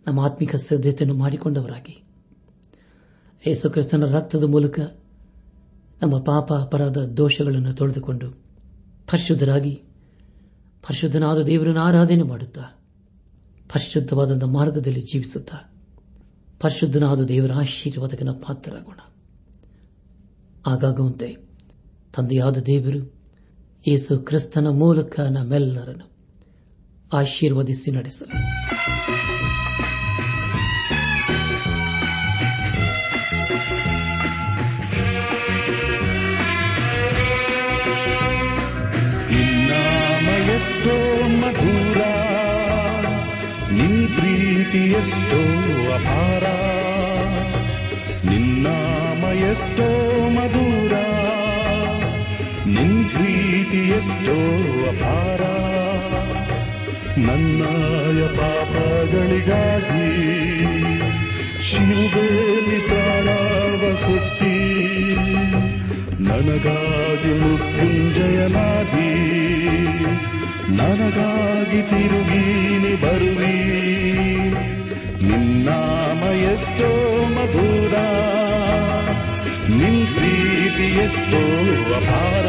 ನಮ್ಮ 0.06 0.20
ಆತ್ಮಿಕ 0.20 0.56
ಸಿದ್ಧತೆಯನ್ನು 0.56 1.14
ಮಾಡಿಕೊಂಡವರಾಗಿ. 1.14 2.02
ಯೇಸು 3.46 3.70
ಕ್ರಿಸ್ತನ 3.70 4.04
ರಕ್ತದ 4.04 4.44
ಮೂಲಕ 4.44 4.80
ನಮ್ಮ 6.02 6.18
ಪಾಪ 6.18 6.52
ಅಪರಾಧ 6.52 6.98
ದೋಷಗಳನ್ನು 6.98 7.74
ತೊಳೆದುಕೊಂಡು 7.74 8.30
ಪರಿಶುದ್ಧರಾಗಿ 9.10 9.82
ಪರಿಶುದ್ಧನಾದ 10.86 11.42
ದೇವರನ್ನು 11.42 11.80
ಆರಾಧನೆ 11.80 12.22
ಮಾಡುತ್ತಾ 12.22 12.80
ಪರಿಶುದ್ಧವಾದ 13.72 14.42
ಮಾರ್ಗದಲ್ಲಿ 14.42 15.00
ಜೀವಿಸುತ್ತಾ, 15.00 15.74
ಪರಿಶುದ್ಧನಾದ 16.60 17.24
ದೇವರ 17.24 17.52
ಆಶೀರ್ವಾದಕನ 17.52 18.30
ಪಾತ್ರರಾಗೋಣ. 18.30 18.98
ಆಗಾಗುವಂತೆ 20.66 21.36
ತಂದೆಯಾದ 22.16 22.56
ದೇವರು 22.56 23.14
ಯೇಸು 23.88 24.18
ಕ್ರಿಸ್ತನ 24.18 24.66
ಮೂಲಕ 24.68 25.20
ನಮ್ಮೆಲ್ಲರನ್ನು 25.20 26.10
ಆಶೀರ್ವದಿಸಿ 27.12 27.90
ನಡೆಸಲು. 27.90 28.38
ಎಷ್ಟೋ 44.94 45.40
ಅಪಾರ. 45.94 46.44
ನಿನ್ನಾಮ 48.30 49.24
ಎಷ್ಟೋ 49.24 49.88
ಮಧುರ. 50.28 50.92
ನಿನ್ 52.66 53.10
ಪ್ರೀತಿ 53.10 53.76
ಎಷ್ಟೋ 53.76 54.32
ಅಪಾರ. 54.88 55.40
ನನ್ನಾಯ 57.18 58.26
ಪಾಪಗಳಿಗಾಗಿ 58.26 59.54
ಶಿವಬೇಲಿ 61.62 62.78
ಪ್ರಾಣವ 62.80 63.94
ಕೊಟ್ಟಿ. 63.94 65.14
ನನಗಾಗಿ 66.24 67.40
ಮೃತ್ಯುಂಜಯನಾದಿ 67.40 69.14
ನನಗಾಗಿ 70.76 71.82
ತಿರುಗೀನಿ 71.82 72.96
ಬರುವಿ. 72.96 73.60
ನಿನ್ನಾಮ 75.28 76.22
ಎಷ್ಟೋ 76.52 76.90
ಮಧುರ 77.26 77.94
ನಿನ್ 79.80 80.06
ಪ್ರೀತಿ 80.14 80.98
ಎಷ್ಟೋ 80.98 81.42
ಅಪಾರ. 81.94 82.46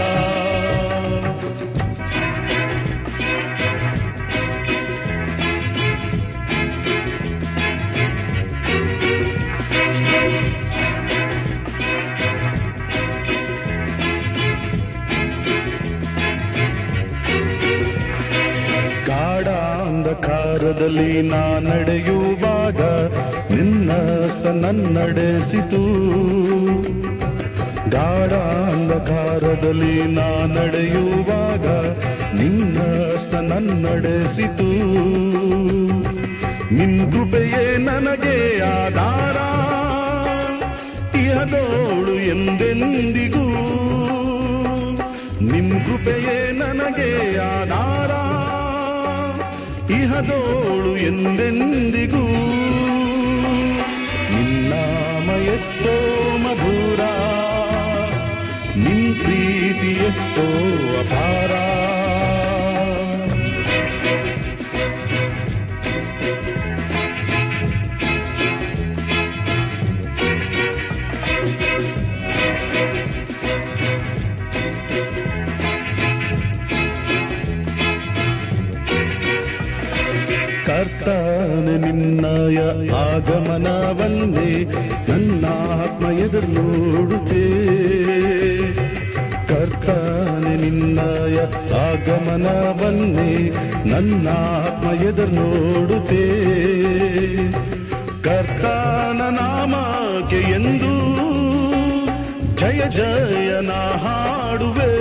ಕಾಡಾಂಧಕಾರದಲ್ಲಿ 19.78 21.22
ನಾ 21.22 21.60
ನಡೆಯುವಾಗ 21.60 22.15
ನನ್ನಡೆಸಿತು. 24.66 25.82
ಗಾಢಾಂಧಕಾರದಲ್ಲಿ 27.90 30.04
ನಾ 30.04 30.46
ನಡೆಯುವಾಗ 30.46 31.66
ನಿನ್ನಸ್ತ 32.40 33.34
ನನ್ನಡೆಸಿತು. 33.34 34.70
ನಿನ್ 36.74 37.12
ಕೃಪೆಯೇ 37.12 37.78
ನನಗೆ 37.78 38.64
ಆಧಾರ. 38.64 39.38
ಇಹದೋಳು 41.18 42.14
ಎಂದೆಂದಿಗೂ 42.14 43.46
ನಿನ್ 45.52 45.86
ಕೃಪೆಯೇ 45.86 46.52
ನನಗೆ 46.52 47.38
ಆಧಾರ. 47.38 48.12
ಇಹದೋಳು 49.92 50.98
ಎಂದೆಂದಿಗೂ 50.98 52.26
ಎಷ್ಟೋ 55.46 55.94
ಮಧುರ 56.38 57.00
ನಿನ್ 58.84 59.16
ಪ್ರೀತಿ 59.16 59.92
ಎಷ್ಟೋ 59.92 60.46
ಅಪಾರ. 61.00 61.85
ಆಗಮನವನ್ನೇ 83.26 84.64
ನನ್ನ 85.10 85.46
ಆತ್ಮ 85.46 86.06
ಎದುರು 86.12 86.48
ನೋಡುತ್ತೆ. 86.48 87.46
ಕರ್ತಾನೆ 89.48 90.56
ನಿನ್ನಯ 90.56 91.38
ನನ್ನ 93.90 94.30
ಆತ್ಮ 94.30 95.04
ಎದುರು 95.04 95.32
ನೋಡುತ್ತೆ. 95.32 96.26
ಕರ್ತಾನ 98.24 99.22
ನಾಮಕ್ಕೆ 99.36 100.38
ಎಂದು 100.38 100.94
ಜಯ 102.56 102.84
ಜಯನ 102.90 103.72
ಹಾಡುವೆ. 103.72 104.92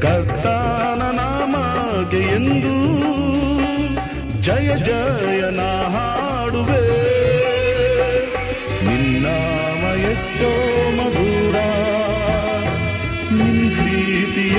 ಕರ್ತಾನ 0.00 1.16
ನಾಮಕ್ಕೆ 1.16 2.16
ಎಂದು 2.16 2.74
ಜಯ 4.42 4.76
ಜಯನ 4.76 5.60
ಹಾಡುವೆ. 5.60 6.13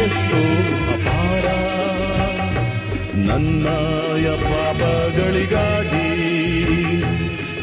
ಎಷ್ಟೋ 0.05 0.37
ಅಪಾರ 0.93 1.45
ನನ್ನಯ 3.15 4.27
ಪಾಪಗಳಿಗಾಗಿ 4.29 6.07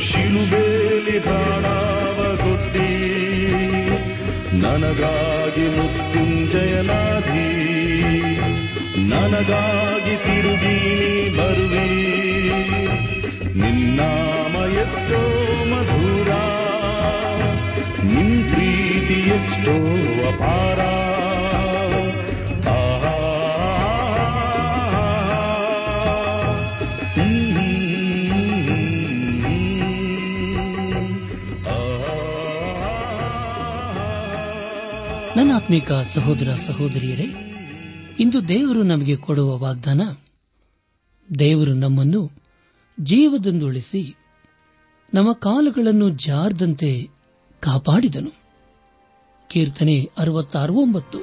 ಶಿಲುಬೇಲಿ 0.05 1.20
ಪ್ರಾಣಾವ 1.20 2.37
ಕೊಟ್ಟಿ. 2.37 2.92
ನನಗಾಗಿ 4.61 5.68
ಮೃತ್ಯುಂಜಯನಾಧಿ 5.68 7.52
ನನಗಾಗಿ 9.09 10.16
ತಿರುಗಿ 10.16 10.78
ಬರುವಿ. 11.37 11.90
ನಿನ್ನಾಮ 13.61 14.72
ಎಷ್ಟೋ 14.72 15.20
ಮಧುರ. 15.64 16.31
ನಿನ್ 18.05 18.50
ಪ್ರೀತಿ 18.50 19.14
ಎಷ್ಟೋ 19.14 19.74
ಅಪಾರ. 20.28 21.02
ಆತ್ಮಿಕ 35.62 35.92
ಸಹೋದರ 35.92 36.55
ಸಹೋದರಿಯರೇ, 36.55 37.27
ಇಂದು 38.18 38.48
ದೇವರು 38.48 38.83
ನಮಗೆ 38.83 39.16
ಕೊಡುವ 39.16 39.59
ವಾಗ್ದಾನ, 39.59 40.01
ದೇವರು 41.38 41.75
ನಮ್ಮನ್ನು 41.75 42.31
ಜೀವದಂದುಳಿಸಿ 43.01 44.14
ನಮ್ಮ 45.14 45.33
ಕಾಲುಗಳನ್ನು 45.33 46.11
ಜಾರದಂತೆ 46.11 47.09
ಕಾಪಾಡಿದನು. 47.61 48.33
ಕೀರ್ತನೆ 49.48 50.11
ಅರವತ್ತಾರು 50.18 50.75
ಒಂಬತ್ತು 50.75 51.20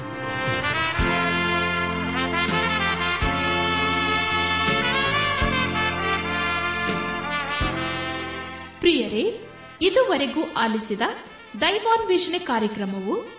ಪ್ರಿಯರೇ, 8.80 9.25
ಇದುವರೆಗೂ 9.82 10.43
ಆಲಿಸಿದ 10.58 11.02
ದೈವಾನ್ವೇಷಣೆ 11.62 12.39
ಕಾರ್ಯಕ್ರಮವು 12.39 13.38